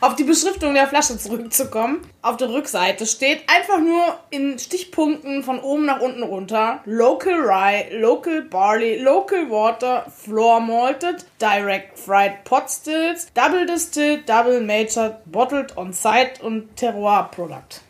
auf 0.00 0.16
die 0.16 0.24
Beschriftung 0.24 0.74
der 0.74 0.86
Flasche 0.86 1.18
zurückzukommen. 1.18 2.00
Auf 2.22 2.36
der 2.36 2.50
Rückseite 2.50 3.06
steht 3.06 3.42
einfach 3.48 3.78
nur 3.78 4.18
in 4.30 4.58
Stichpunkten 4.58 5.42
von 5.42 5.58
oben 5.60 5.86
nach 5.86 6.00
unten 6.00 6.22
runter 6.22 6.80
Local 6.84 7.34
Rye, 7.34 7.98
Local 7.98 8.42
Barley, 8.42 8.98
Local 8.98 9.50
Water, 9.50 10.06
Floor 10.10 10.60
Malted, 10.60 11.24
Direct 11.40 11.98
Fried 11.98 12.44
Pot 12.44 12.70
Stills, 12.70 13.28
Double 13.34 13.66
Distilled, 13.66 14.28
Double 14.28 14.60
Matured, 14.60 15.16
Bottled 15.26 15.76
on 15.76 15.92
Site 15.92 16.42
und 16.42 16.76
Terroir 16.76 17.30
Product. 17.30 17.80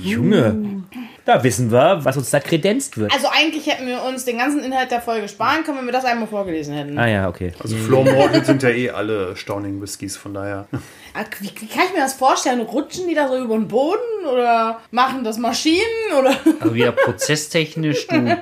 Junge. 0.00 0.84
Da 1.28 1.44
wissen 1.44 1.70
wir, 1.70 2.06
was 2.06 2.16
uns 2.16 2.30
da 2.30 2.40
kredenzt 2.40 2.96
wird. 2.96 3.12
Also 3.12 3.26
eigentlich 3.30 3.66
hätten 3.66 3.86
wir 3.86 4.02
uns 4.02 4.24
den 4.24 4.38
ganzen 4.38 4.64
Inhalt 4.64 4.90
der 4.90 5.02
Folge 5.02 5.28
sparen 5.28 5.62
können, 5.62 5.76
wenn 5.76 5.84
wir 5.84 5.92
das 5.92 6.06
einmal 6.06 6.26
vorgelesen 6.26 6.74
hätten. 6.74 6.98
Ah 6.98 7.06
ja, 7.06 7.28
okay. 7.28 7.52
Also 7.62 7.76
Floor 7.76 8.04
Morgan 8.06 8.42
sind 8.46 8.62
ja 8.62 8.70
eh 8.70 8.88
alle 8.88 9.36
Stauning 9.36 9.78
Whiskys, 9.82 10.16
von 10.16 10.32
daher. 10.32 10.66
Ah, 11.12 11.24
Wie, 11.40 11.50
wie 11.60 11.66
kann 11.66 11.84
ich 11.86 11.92
mir 11.92 12.00
das 12.00 12.14
vorstellen? 12.14 12.62
Rutschen 12.62 13.06
die 13.08 13.14
da 13.14 13.28
so 13.28 13.36
über 13.36 13.56
den 13.58 13.68
Boden 13.68 14.24
oder 14.24 14.80
machen 14.90 15.22
das 15.22 15.36
Maschinen 15.36 15.82
oder? 16.18 16.34
Also 16.60 16.74
wieder 16.74 16.92
prozesstechnisch, 16.92 18.06
du. 18.06 18.16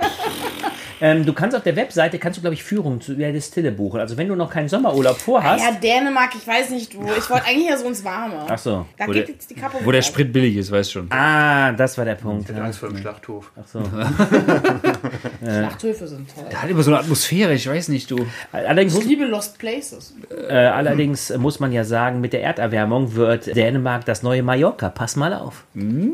Ähm, 1.01 1.27
du 1.27 1.33
kannst 1.33 1.55
auf 1.57 1.63
der 1.63 1.77
Webseite, 1.77 2.19
kannst 2.19 2.39
du 2.39 2.41
glaube 2.41 2.55
ich 2.55 2.63
Führung 2.65 3.01
zu 3.01 3.15
der 3.15 3.33
Distille 3.33 3.71
buchen. 3.73 4.01
Also 4.01 4.17
wenn 4.17 4.29
du 4.29 4.35
noch 4.35 4.51
keinen 4.51 4.69
Sommerurlaub 4.69 5.17
vorhast. 5.19 5.63
Ja, 5.65 5.73
Dänemark, 5.73 6.31
ich 6.35 6.47
weiß 6.47 6.71
nicht 6.71 6.97
wo. 6.97 7.03
Ich 7.19 7.29
wollte 7.31 7.45
eigentlich 7.47 7.69
ja 7.69 7.77
so 7.77 7.87
ins 7.87 8.03
Warme. 8.05 8.37
Ach 8.49 8.59
so. 8.59 8.87
Da 8.97 9.07
Wo 9.07 9.13
geht 9.13 9.29
der- 9.29 9.35
jetzt 9.35 9.51
die 9.51 9.55
Kappe 9.55 9.79
Wo 9.85 9.91
der. 9.93 10.03
Sprit 10.03 10.33
billig 10.33 10.57
ist, 10.57 10.71
weißt 10.71 10.93
schon. 10.93 11.11
Ah, 11.13 11.73
das 11.73 11.99
war 11.99 12.05
der 12.05 12.15
Punkt. 12.15 12.49
Ich 12.49 12.55
hatte 12.55 12.65
Angst 12.65 12.79
vor 12.79 12.89
dem 12.89 12.99
Schlachthof. 12.99 13.51
Schlachthöfe 15.43 16.07
sind 16.07 16.29
toll. 16.35 16.45
Der 16.51 16.63
hat 16.63 16.71
immer 16.71 16.83
so 16.83 16.91
eine 16.91 17.01
Atmosphäre, 17.01 17.55
ich 17.55 17.69
weiß 17.69 17.89
nicht, 17.89 18.11
du. 18.11 18.27
Allerdings 18.53 18.97
Ich 18.99 19.05
liebe 19.05 19.25
Lost 19.25 19.59
Places. 19.59 20.15
Äh, 20.49 20.55
allerdings 20.55 21.37
muss 21.37 21.61
man 21.61 21.73
ja 21.73 21.85
sagen, 21.85 22.21
mit 22.21 22.33
der 22.33 22.43
Erderwärmung 22.43 23.15
wird 23.15 23.55
Dänemark 23.55 24.05
das 24.05 24.23
neue 24.23 24.43
Mallorca. 24.43 24.89
Pass 24.89 25.17
mal 25.17 25.33
auf. 25.35 25.65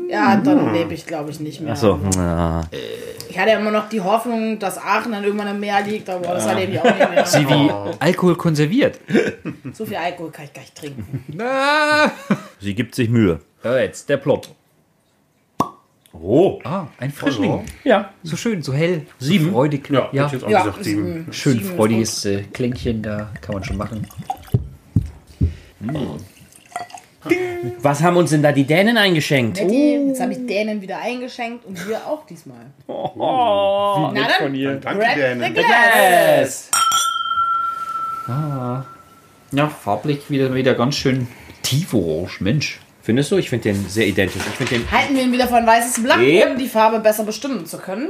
Ja, 0.09 0.37
dann 0.37 0.73
lebe 0.73 0.93
ich, 0.93 1.05
glaube 1.05 1.31
ich, 1.31 1.39
nicht 1.39 1.61
mehr. 1.61 1.75
So. 1.75 1.99
Ja. 2.15 2.61
Ich 3.29 3.39
hatte 3.39 3.49
ja 3.51 3.59
immer 3.59 3.71
noch 3.71 3.89
die 3.89 4.01
Hoffnung, 4.01 4.59
dass 4.59 4.72
Aachen 4.77 5.11
dann 5.11 5.23
irgendwann 5.23 5.47
im 5.47 5.59
Meer 5.59 5.81
liegt, 5.85 6.09
aber 6.09 6.27
das 6.33 6.45
erlebe 6.45 6.73
ich 6.73 6.79
auch 6.79 6.83
nicht 6.85 7.09
mehr. 7.09 7.25
Sie 7.25 7.47
wie 7.47 7.71
Alkohol 7.99 8.35
konserviert. 8.35 8.99
So 9.73 9.85
viel 9.85 9.97
Alkohol 9.97 10.31
kann 10.31 10.45
ich 10.45 10.53
gar 10.53 10.61
nicht 10.61 10.75
trinken. 10.75 11.23
Sie 12.59 12.75
gibt 12.75 12.93
sich 12.95 13.09
Mühe. 13.09 13.39
Ja, 13.63 13.79
jetzt 13.79 14.07
der 14.09 14.17
Plop. 14.17 14.47
Oh. 16.13 16.59
Ah, 16.63 16.87
ein 16.99 17.11
Frischling. 17.11 17.65
Ja. 17.83 18.13
So 18.21 18.35
schön, 18.35 18.61
so 18.61 18.71
hell. 18.73 19.07
Sieben? 19.19 19.45
So 19.45 19.51
freudig. 19.51 19.89
Ja, 19.89 20.09
ja. 20.11 20.27
jetzt 20.27 20.43
auch 20.43 20.49
Ja, 20.49 20.63
gesagt, 20.63 20.83
sieben. 20.83 21.27
Schön 21.31 21.53
sieben 21.59 21.75
freudiges 21.75 22.25
äh, 22.25 22.43
Klänkchen, 22.43 23.01
da 23.01 23.31
kann 23.41 23.55
man 23.55 23.63
schon 23.63 23.77
machen. 23.77 24.07
Was 27.79 28.01
haben 28.03 28.17
uns 28.17 28.31
denn 28.31 28.43
da 28.43 28.51
die 28.51 28.65
Dänen 28.65 28.97
eingeschenkt? 28.97 29.57
Nettie, 29.61 30.07
jetzt 30.07 30.21
habe 30.21 30.33
ich 30.33 30.45
Dänen 30.45 30.81
wieder 30.81 30.97
eingeschenkt 30.99 31.65
und 31.65 31.87
wir 31.87 31.97
auch 32.05 32.25
diesmal. 32.25 32.57
Oh. 32.87 34.11
Na 34.13 34.27
dann, 34.39 34.53
Danke, 34.53 34.79
grab 34.81 35.13
the 35.15 35.19
Dänen. 35.21 35.53
glass. 35.53 35.69
Yes. 36.39 36.69
Ja, 38.27 39.67
farblich 39.69 40.29
wieder, 40.29 40.53
wieder 40.53 40.73
ganz 40.75 40.95
schön 40.95 41.27
tieforange. 41.61 42.29
Mensch. 42.39 42.79
Findest 43.01 43.31
du? 43.31 43.37
Ich 43.37 43.49
finde 43.49 43.73
den 43.73 43.87
sehr 43.89 44.07
identisch. 44.07 44.37
Ich 44.49 44.55
finde 44.55 44.75
den, 44.75 44.91
Halten 44.91 45.15
wir 45.15 45.23
ihn 45.23 45.31
wieder 45.33 45.47
von 45.47 45.65
weißes 45.67 46.03
Blatt, 46.03 46.19
Yep. 46.19 46.51
um 46.51 46.57
die 46.57 46.67
Farbe 46.67 46.99
besser 46.99 47.23
bestimmen 47.25 47.65
zu 47.65 47.77
können. 47.77 48.09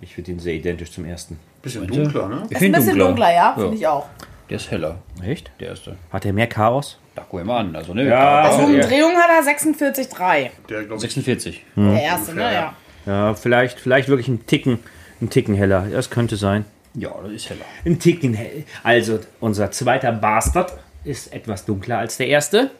ich 0.00 0.14
find 0.14 0.28
den 0.28 0.38
sehr 0.38 0.54
identisch 0.54 0.90
zum 0.92 1.04
ersten. 1.04 1.38
Bisschen 1.62 1.86
dunkler, 1.86 2.28
ne? 2.28 2.42
Ich 2.48 2.56
Ist 2.56 2.62
ein 2.62 2.72
bisschen 2.72 2.98
dunkler, 2.98 3.34
ja, 3.34 3.54
finde 3.54 3.76
ich 3.76 3.86
auch. 3.86 4.06
Der 4.50 4.56
ist 4.56 4.70
heller. 4.72 4.98
Echt? 5.24 5.50
Der 5.60 5.68
erste. 5.68 5.96
Hat 6.12 6.26
er 6.26 6.32
mehr 6.32 6.48
Chaos? 6.48 6.98
Da 7.14 7.22
gucken 7.22 7.40
wir 7.40 7.44
mal 7.44 7.60
an. 7.60 7.76
Also, 7.76 7.94
ne? 7.94 8.08
Ja. 8.08 8.42
Also. 8.42 8.64
Umdrehung 8.64 9.12
hat 9.12 9.30
er 9.30 9.52
46,3. 9.52 10.50
Der, 10.68 10.82
glaube 10.82 10.96
ich, 10.96 11.00
46. 11.02 11.64
Der 11.76 12.02
erste, 12.02 12.34
ne? 12.34 12.52
Ja. 12.52 12.74
Ja, 13.06 13.34
vielleicht, 13.34 13.78
vielleicht 13.78 14.08
wirklich 14.08 14.28
ein 14.28 14.46
Ticken, 14.46 14.80
ein 15.22 15.30
Ticken 15.30 15.54
heller. 15.54 15.86
Das 15.90 16.10
könnte 16.10 16.36
sein. 16.36 16.64
Ja, 16.94 17.10
das 17.22 17.32
ist 17.32 17.48
heller. 17.48 17.64
Ein 17.86 18.00
Ticken 18.00 18.34
hell. 18.34 18.64
Also, 18.82 19.20
unser 19.38 19.70
zweiter 19.70 20.10
Bastard 20.10 20.72
ist 21.04 21.32
etwas 21.32 21.64
dunkler 21.64 21.98
als 21.98 22.16
der 22.16 22.26
erste. 22.26 22.70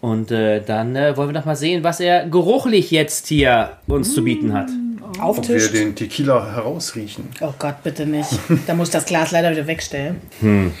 Und 0.00 0.32
äh, 0.32 0.60
dann 0.60 0.96
äh, 0.96 1.16
wollen 1.16 1.28
wir 1.28 1.38
doch 1.40 1.46
mal 1.46 1.56
sehen, 1.56 1.84
was 1.84 2.00
er 2.00 2.28
geruchlich 2.28 2.90
jetzt 2.90 3.28
hier 3.28 3.78
uns 3.86 4.12
zu 4.12 4.24
bieten 4.24 4.52
hat. 4.52 4.68
Ob 5.08 5.16
wir 5.16 5.22
Auftischt. 5.24 5.74
den 5.74 5.94
Tequila 5.94 6.52
herausriechen. 6.54 7.28
Oh 7.40 7.52
Gott, 7.58 7.82
bitte 7.82 8.06
nicht. 8.06 8.30
Da 8.66 8.74
muss 8.74 8.88
ich 8.88 8.92
das 8.92 9.06
Glas 9.06 9.30
leider 9.32 9.50
wieder 9.50 9.66
wegstellen. 9.66 10.20
Hm. 10.40 10.72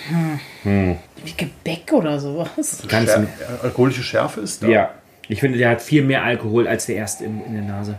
Wie 0.62 1.32
Gebäck 1.36 1.92
oder 1.92 2.18
sowas. 2.20 2.82
Ganz 2.88 3.10
Schär, 3.10 3.26
alkoholische 3.62 4.02
Schärfe 4.02 4.40
ist 4.40 4.62
da. 4.62 4.68
ja. 4.68 4.90
Ich 5.28 5.40
finde, 5.40 5.58
der 5.58 5.70
hat 5.70 5.82
viel 5.82 6.04
mehr 6.04 6.22
Alkohol 6.22 6.68
als 6.68 6.86
der 6.86 6.96
erste 6.96 7.24
in, 7.24 7.44
in 7.46 7.54
der 7.54 7.62
Nase. 7.64 7.98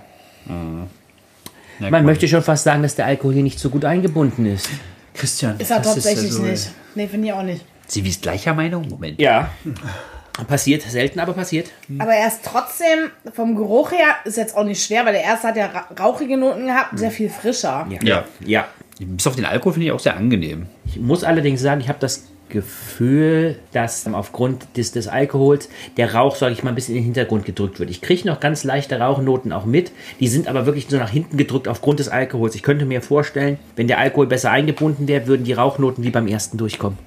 Man 1.80 2.06
möchte 2.06 2.28
schon 2.28 2.42
fast 2.42 2.63
sagen, 2.63 2.84
dass 2.84 2.96
der 2.96 3.06
Alkohol 3.06 3.34
hier 3.34 3.44
nicht 3.44 3.60
so 3.60 3.70
gut 3.70 3.84
eingebunden 3.86 4.46
ist. 4.46 4.70
Christian. 5.13 5.60
Ist 5.60 5.72
er 5.72 5.80
das 5.80 5.96
tatsächlich 5.96 6.32
also- 6.32 6.44
nicht. 6.44 6.72
Nee, 6.96 7.08
finde 7.08 7.28
ich 7.28 7.34
auch 7.34 7.44
nicht. 7.44 7.66
Sie 7.88 8.02
ist 8.02 8.22
gleicher 8.22 8.54
Meinung? 8.54 8.88
Moment. 8.88 9.20
Ja. 9.20 9.50
Passiert, 10.45 10.84
selten, 10.84 11.19
aber 11.19 11.34
passiert. 11.34 11.71
Aber 12.00 12.13
er 12.13 12.28
ist 12.28 12.41
trotzdem, 12.43 13.10
vom 13.34 13.56
Geruch 13.56 13.91
her, 13.91 14.15
ist 14.26 14.38
jetzt 14.38 14.56
auch 14.56 14.63
nicht 14.63 14.84
schwer, 14.84 15.06
weil 15.06 15.13
der 15.13 15.23
erste 15.23 15.47
hat 15.47 15.58
ja 15.58 15.65
ra- 15.67 15.88
rauchige 16.00 16.38
Noten 16.38 16.67
gehabt, 16.67 16.97
sehr 17.00 17.12
viel 17.12 17.30
frischer. 17.30 17.88
Ja. 17.89 18.00
Ja. 18.04 18.23
ja. 18.45 18.67
Bis 19.00 19.26
auf 19.28 19.36
den 19.36 19.45
Alkohol 19.45 19.73
finde 19.73 19.88
ich 19.88 19.91
auch 19.91 20.00
sehr 20.00 20.15
angenehm. 20.17 20.67
Ich 20.86 21.00
muss 21.00 21.23
allerdings 21.23 21.62
sagen, 21.62 21.82
ich 21.82 21.89
habe 21.89 22.00
das 22.00 22.26
Gefühl, 22.50 23.60
dass 23.73 24.08
aufgrund 24.08 24.67
des, 24.78 24.91
des 24.91 25.08
Alkohols 25.08 25.69
der 25.97 26.13
Rauch, 26.13 26.36
sage 26.36 26.54
ich 26.54 26.63
mal, 26.63 26.69
ein 26.69 26.76
bisschen 26.76 26.95
in 26.95 27.02
den 27.02 27.06
Hintergrund 27.06 27.45
gedrückt 27.45 27.80
wird. 27.80 27.89
Ich 27.89 28.02
kriege 28.02 28.26
noch 28.28 28.39
ganz 28.39 28.63
leichte 28.63 29.00
Rauchnoten 29.00 29.52
auch 29.52 29.65
mit. 29.65 29.91
Die 30.19 30.28
sind 30.28 30.47
aber 30.47 30.65
wirklich 30.65 30.88
so 30.89 30.97
nach 30.97 31.10
hinten 31.10 31.38
gedrückt 31.38 31.67
aufgrund 31.67 32.00
des 32.00 32.10
Alkohols. 32.10 32.56
Ich 32.56 32.63
könnte 32.63 32.86
mir 32.86 33.02
vorstellen, 33.02 33.60
wenn 33.76 33.88
der 33.88 33.97
Alkohol 34.00 34.28
besser 34.28 34.52
eingebunden 34.52 35.08
wäre, 35.08 35.28
würden 35.28 35.43
die 35.43 35.54
Rauchnoten 35.54 36.04
wie 36.04 36.10
beim 36.10 36.28
ersten 36.28 36.58
durchkommen. 36.58 36.97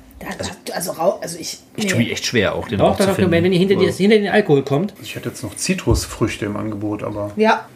Also, 0.74 0.92
rau- 0.92 1.18
also 1.20 1.38
ich. 1.38 1.58
Ich 1.76 1.86
tue 1.86 1.96
mich 1.98 2.08
Nee. 2.08 2.12
echt 2.12 2.26
schwer, 2.26 2.54
auch 2.54 2.68
den 2.68 2.78
Doch, 2.78 2.88
Rauch 2.90 2.96
doch, 2.98 3.14
zu 3.16 3.22
doch, 3.22 3.30
wenn 3.30 3.50
ihr 3.50 3.58
hinter, 3.58 3.76
die, 3.76 3.90
hinter 3.90 4.18
den 4.18 4.28
Alkohol 4.28 4.62
kommt. 4.62 4.92
Ich 5.02 5.16
hätte 5.16 5.30
jetzt 5.30 5.42
noch 5.42 5.56
Zitrusfrüchte 5.56 6.44
im 6.44 6.56
Angebot, 6.56 7.02
aber 7.02 7.32
Ja, 7.36 7.66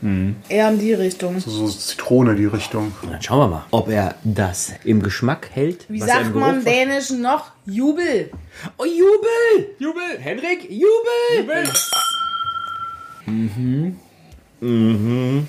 eher 0.51 0.69
in 0.69 0.79
die 0.79 0.93
Richtung. 0.93 1.41
so 1.41 1.67
Zitrone 1.69 2.35
die 2.37 2.45
Richtung. 2.45 2.93
Dann 3.11 3.21
schauen 3.23 3.39
wir 3.39 3.49
mal, 3.49 3.65
ob 3.71 3.89
er 3.89 4.15
das 4.25 4.73
im 4.85 5.03
Geschmack 5.03 5.49
hält. 5.55 5.87
Wie 5.89 6.01
was 6.03 6.09
er 6.09 6.19
im 6.19 6.25
sagt 6.25 6.37
man 6.37 6.59
im 6.59 6.65
Dänischen 6.65 7.23
noch? 7.23 7.47
Jubel. 7.67 8.31
Oh, 8.77 8.85
Jubel! 8.85 9.71
Jubel! 9.79 10.19
Henrik, 10.21 10.65
Jubel! 10.71 11.39
Jubel! 11.39 11.65
Mhm. 13.27 13.97
Mhm. 14.61 15.49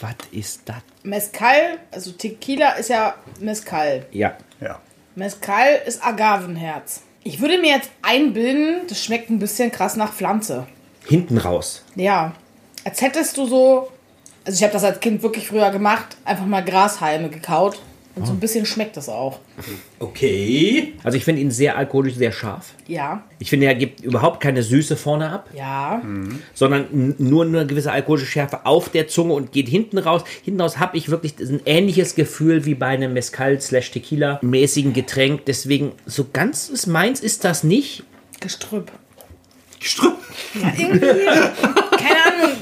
Was 0.00 0.14
ist 0.32 0.62
das? 0.64 0.76
Mezcal, 1.02 1.78
also 1.90 2.12
Tequila 2.12 2.72
ist 2.72 2.90
ja 2.90 3.14
Mezcal. 3.40 4.06
Ja. 4.10 4.36
Ja. 4.60 4.78
Mezcal 5.14 5.80
ist 5.86 6.04
Agavenherz. 6.04 7.02
Ich 7.22 7.40
würde 7.40 7.58
mir 7.58 7.74
jetzt 7.74 7.90
einbilden, 8.02 8.86
das 8.88 9.02
schmeckt 9.02 9.30
ein 9.30 9.38
bisschen 9.38 9.70
krass 9.70 9.96
nach 9.96 10.12
Pflanze. 10.12 10.66
Hinten 11.06 11.38
raus. 11.38 11.84
Ja. 11.96 12.32
Als 12.84 13.00
hättest 13.02 13.36
du 13.36 13.46
so. 13.46 13.90
Also 14.44 14.56
ich 14.56 14.62
habe 14.62 14.72
das 14.72 14.84
als 14.84 15.00
Kind 15.00 15.22
wirklich 15.22 15.48
früher 15.48 15.70
gemacht, 15.70 16.16
einfach 16.24 16.46
mal 16.46 16.64
Grashalme 16.64 17.28
gekaut. 17.28 17.78
Und 18.16 18.26
so 18.26 18.32
ein 18.32 18.40
bisschen 18.40 18.66
schmeckt 18.66 18.96
das 18.96 19.08
auch. 19.08 19.38
Okay. 20.00 20.94
Also 21.04 21.16
ich 21.16 21.24
finde 21.24 21.40
ihn 21.40 21.50
sehr 21.50 21.78
alkoholisch, 21.78 22.14
sehr 22.16 22.32
scharf. 22.32 22.74
Ja. 22.88 23.22
Ich 23.38 23.48
finde, 23.50 23.66
er 23.66 23.74
gibt 23.76 24.00
überhaupt 24.00 24.40
keine 24.40 24.62
Süße 24.62 24.96
vorne 24.96 25.30
ab, 25.30 25.48
Ja. 25.56 26.02
sondern 26.52 26.86
n- 26.92 27.14
nur 27.18 27.44
eine 27.44 27.66
gewisse 27.66 27.92
alkoholische 27.92 28.26
Schärfe 28.26 28.66
auf 28.66 28.88
der 28.88 29.06
Zunge 29.08 29.32
und 29.34 29.52
geht 29.52 29.68
hinten 29.68 29.96
raus. 29.98 30.22
Hinten 30.42 30.60
raus 30.60 30.78
habe 30.78 30.96
ich 30.96 31.08
wirklich 31.10 31.38
ein 31.38 31.60
ähnliches 31.66 32.14
Gefühl 32.16 32.64
wie 32.66 32.74
bei 32.74 32.88
einem 32.88 33.12
Mezcal-Tequila-mäßigen 33.14 34.92
Getränk. 34.92 35.44
Deswegen, 35.46 35.92
so 36.04 36.26
ganz 36.32 36.68
ist 36.68 36.86
meins 36.88 37.20
ist 37.20 37.44
das 37.44 37.62
nicht. 37.64 38.02
Gestrüpp. 38.40 38.90
Gestrüpp. 39.78 40.16
Ja, 40.60 40.72
irgendwie. 40.76 41.06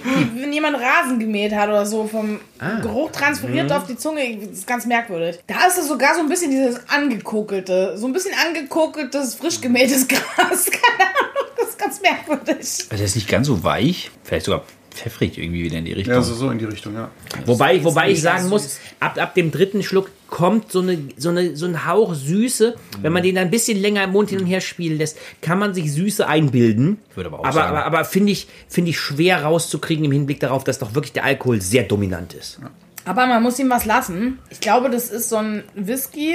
wie 0.08 0.42
wenn 0.42 0.52
jemand 0.52 0.76
Rasen 0.76 1.18
gemäht 1.18 1.54
hat 1.54 1.68
oder 1.68 1.86
so, 1.86 2.06
vom 2.06 2.40
Geruch 2.82 3.10
transferiert 3.10 3.70
auf 3.72 3.86
die 3.86 3.96
Zunge. 3.96 4.36
Das 4.38 4.58
ist 4.58 4.66
ganz 4.66 4.86
merkwürdig. 4.86 5.38
Da 5.46 5.66
ist 5.66 5.78
es 5.78 5.88
sogar 5.88 6.14
so 6.14 6.20
ein 6.20 6.28
bisschen 6.28 6.50
dieses 6.50 6.80
angekokelte, 6.88 7.96
so 7.96 8.06
ein 8.06 8.12
bisschen 8.12 8.34
angekokeltes, 8.46 9.34
frisch 9.34 9.60
gemähtes 9.60 10.06
Gras. 10.08 10.26
Keine 10.70 11.10
Ahnung, 11.10 11.52
das 11.56 11.68
ist 11.68 11.78
ganz 11.78 12.00
merkwürdig. 12.00 12.56
Also 12.56 12.96
der 12.96 13.04
ist 13.04 13.14
nicht 13.16 13.28
ganz 13.28 13.46
so 13.46 13.62
weich. 13.62 14.10
Vielleicht 14.24 14.46
sogar 14.46 14.64
pfeffrig 14.98 15.38
irgendwie 15.38 15.62
wieder 15.64 15.78
in 15.78 15.84
die 15.84 15.92
Richtung. 15.92 16.14
Ja, 16.14 16.22
so, 16.22 16.34
so 16.34 16.50
in 16.50 16.58
die 16.58 16.64
Richtung, 16.64 16.94
ja. 16.94 17.10
Wobei, 17.46 17.82
wobei 17.84 18.10
ich 18.10 18.20
sagen 18.20 18.48
muss, 18.48 18.78
ab, 19.00 19.16
ab 19.20 19.34
dem 19.34 19.50
dritten 19.50 19.82
Schluck 19.82 20.10
kommt 20.28 20.70
so, 20.72 20.80
eine, 20.80 20.98
so, 21.16 21.28
eine, 21.30 21.56
so 21.56 21.66
ein 21.66 21.86
Hauch 21.86 22.14
Süße. 22.14 22.74
Wenn 23.00 23.12
man 23.12 23.22
den 23.22 23.36
dann 23.36 23.44
ein 23.44 23.50
bisschen 23.50 23.80
länger 23.80 24.04
im 24.04 24.10
Mund 24.10 24.30
hin 24.30 24.40
und 24.40 24.46
her 24.46 24.60
spielen 24.60 24.98
lässt, 24.98 25.16
kann 25.40 25.58
man 25.58 25.72
sich 25.74 25.92
Süße 25.92 26.26
einbilden. 26.26 26.98
Ich 27.10 27.16
würde 27.16 27.28
aber 27.28 27.40
auch 27.40 27.44
aber, 27.44 27.52
sagen- 27.52 27.76
aber, 27.76 27.84
aber 27.86 28.04
finde 28.04 28.32
ich, 28.32 28.48
finde 28.68 28.90
ich 28.90 28.98
schwer 28.98 29.42
rauszukriegen 29.44 30.04
im 30.04 30.12
Hinblick 30.12 30.40
darauf, 30.40 30.64
dass 30.64 30.78
doch 30.78 30.94
wirklich 30.94 31.12
der 31.12 31.24
Alkohol 31.24 31.60
sehr 31.60 31.84
dominant 31.84 32.34
ist. 32.34 32.60
Aber 33.04 33.26
man 33.26 33.42
muss 33.42 33.58
ihm 33.58 33.70
was 33.70 33.84
lassen. 33.86 34.38
Ich 34.50 34.60
glaube, 34.60 34.90
das 34.90 35.08
ist 35.10 35.28
so 35.30 35.36
ein 35.36 35.62
Whisky, 35.74 36.34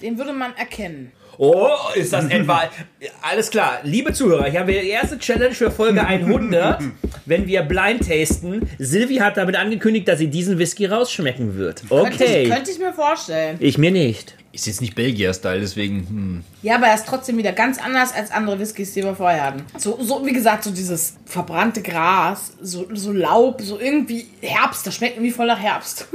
den 0.00 0.18
würde 0.18 0.32
man 0.32 0.56
erkennen. 0.56 1.12
Oh, 1.38 1.68
ist 1.94 2.12
das 2.12 2.24
etwa. 2.28 2.62
Alles 3.22 3.50
klar, 3.50 3.80
liebe 3.84 4.12
Zuhörer, 4.12 4.44
hier 4.50 4.60
haben 4.60 4.66
wir 4.68 4.80
die 4.82 4.88
erste 4.90 5.18
Challenge 5.18 5.54
für 5.54 5.70
Folge 5.70 6.00
100, 6.06 6.82
wenn 7.26 7.46
wir 7.46 7.62
blind 7.62 8.06
tasten. 8.08 8.68
Silvi 8.78 9.16
hat 9.16 9.36
damit 9.36 9.56
angekündigt, 9.56 10.08
dass 10.08 10.18
sie 10.18 10.28
diesen 10.28 10.58
Whisky 10.58 10.86
rausschmecken 10.86 11.56
wird. 11.56 11.82
Könnte, 11.88 12.24
ich, 12.24 12.30
Okay. 12.30 12.48
könnte 12.48 12.70
ich 12.70 12.78
mir 12.78 12.92
vorstellen. 12.92 13.56
Ich 13.60 13.78
mir 13.78 13.90
nicht. 13.90 14.36
Ist 14.52 14.66
jetzt 14.66 14.82
nicht 14.82 14.94
Belgier-Style, 14.94 15.60
deswegen. 15.60 16.06
Hm. 16.08 16.44
Ja, 16.62 16.74
aber 16.76 16.88
er 16.88 16.94
ist 16.94 17.06
trotzdem 17.06 17.38
wieder 17.38 17.52
ganz 17.52 17.78
anders 17.78 18.12
als 18.12 18.30
andere 18.30 18.58
Whiskys, 18.58 18.92
die 18.92 19.02
wir 19.02 19.14
vorher 19.14 19.44
hatten. 19.44 19.62
So, 19.78 19.98
so 20.02 20.26
wie 20.26 20.32
gesagt, 20.32 20.64
so 20.64 20.70
dieses 20.70 21.14
verbrannte 21.24 21.80
Gras, 21.80 22.52
so, 22.60 22.86
so 22.92 23.12
Laub, 23.12 23.62
so 23.62 23.80
irgendwie 23.80 24.26
Herbst. 24.42 24.86
Das 24.86 24.94
schmeckt 24.94 25.16
irgendwie 25.16 25.32
voll 25.32 25.46
nach 25.46 25.58
Herbst. 25.58 26.06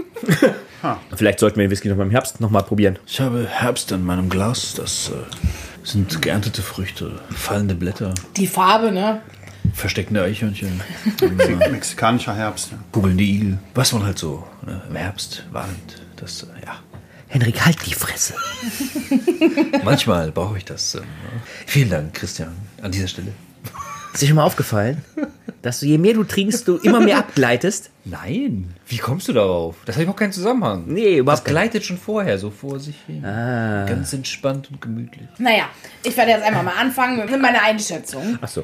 Vielleicht 1.16 1.40
sollten 1.40 1.58
wir 1.58 1.66
den 1.66 1.72
Whisky 1.72 1.90
noch 1.90 1.98
mal 1.98 2.04
im 2.04 2.12
Herbst 2.12 2.40
noch 2.40 2.52
mal 2.52 2.62
probieren. 2.62 3.00
Ich 3.08 3.20
habe 3.20 3.48
Herbst 3.50 3.92
in 3.92 4.06
meinem 4.06 4.30
Glas. 4.30 4.76
Das 4.76 5.10
äh, 5.10 5.14
sind 5.84 6.22
geerntete 6.22 6.62
Früchte, 6.62 7.20
fallende 7.36 7.74
Blätter, 7.74 8.14
Die 8.36 8.48
Farbe, 8.48 8.92
ne? 8.92 9.22
versteckende 9.74 10.24
Eichhörnchen, 10.24 10.82
äh, 11.22 11.70
Mexikanischer 11.70 12.36
Herbst. 12.36 12.72
Ja. 12.72 12.78
kugelnde 12.92 13.24
Igel. 13.24 13.58
Was 13.76 13.94
man 13.94 14.04
halt 14.04 14.18
so 14.18 14.46
ne, 14.66 14.82
im 14.90 14.96
Herbst 14.96 15.44
wahrnimmt. 15.52 16.02
Das, 16.16 16.44
äh, 16.44 16.66
ja. 16.66 16.80
Henrik, 17.30 17.66
halt 17.66 17.78
die 17.86 17.94
Fresse. 17.94 18.36
Manchmal 19.84 20.32
brauche 20.32 20.58
ich 20.58 20.66
das. 20.66 20.96
Ähm, 20.96 21.04
vielen 21.66 21.90
Dank, 21.90 22.14
Christian, 22.14 22.56
an 22.82 22.92
dieser 22.92 23.08
Stelle. 23.08 23.34
Ist 24.14 24.22
dir 24.22 24.28
schon 24.28 24.38
mal 24.38 24.46
aufgefallen, 24.46 25.04
dass 25.62 25.80
du 25.82 25.86
je 25.86 26.00
mehr 26.00 26.16
du 26.16 26.24
trinkst, 26.24 26.68
du 26.68 26.78
immer 26.78 27.00
mehr 27.02 27.20
abgleitest? 27.20 27.92
Nein, 28.06 28.74
wie 28.88 28.98
kommst 28.98 29.28
du 29.28 29.34
darauf? 29.34 29.76
Das 29.86 29.96
hat 29.96 30.02
überhaupt 30.04 30.20
keinen 30.20 30.32
Zusammenhang. 30.32 30.86
Nee, 30.88 31.18
überhaupt 31.18 31.46
Das 31.46 31.52
gleitet 31.52 31.84
schon 31.84 32.00
vorher 32.00 32.40
so 32.40 32.50
vor 32.50 32.80
sich 32.80 32.96
hin. 33.06 33.22
Ganz 33.22 34.14
entspannt 34.14 34.72
und 34.72 34.82
gemütlich. 34.82 35.28
Naja, 35.38 35.66
ich 36.02 36.18
werde 36.18 36.32
jetzt 36.32 36.44
einfach 36.44 36.64
mal 36.64 36.74
anfangen 36.80 37.30
mit 37.30 37.42
meiner 37.42 37.62
Einschätzung. 37.62 38.40
Ach 38.42 38.48
so. 38.48 38.64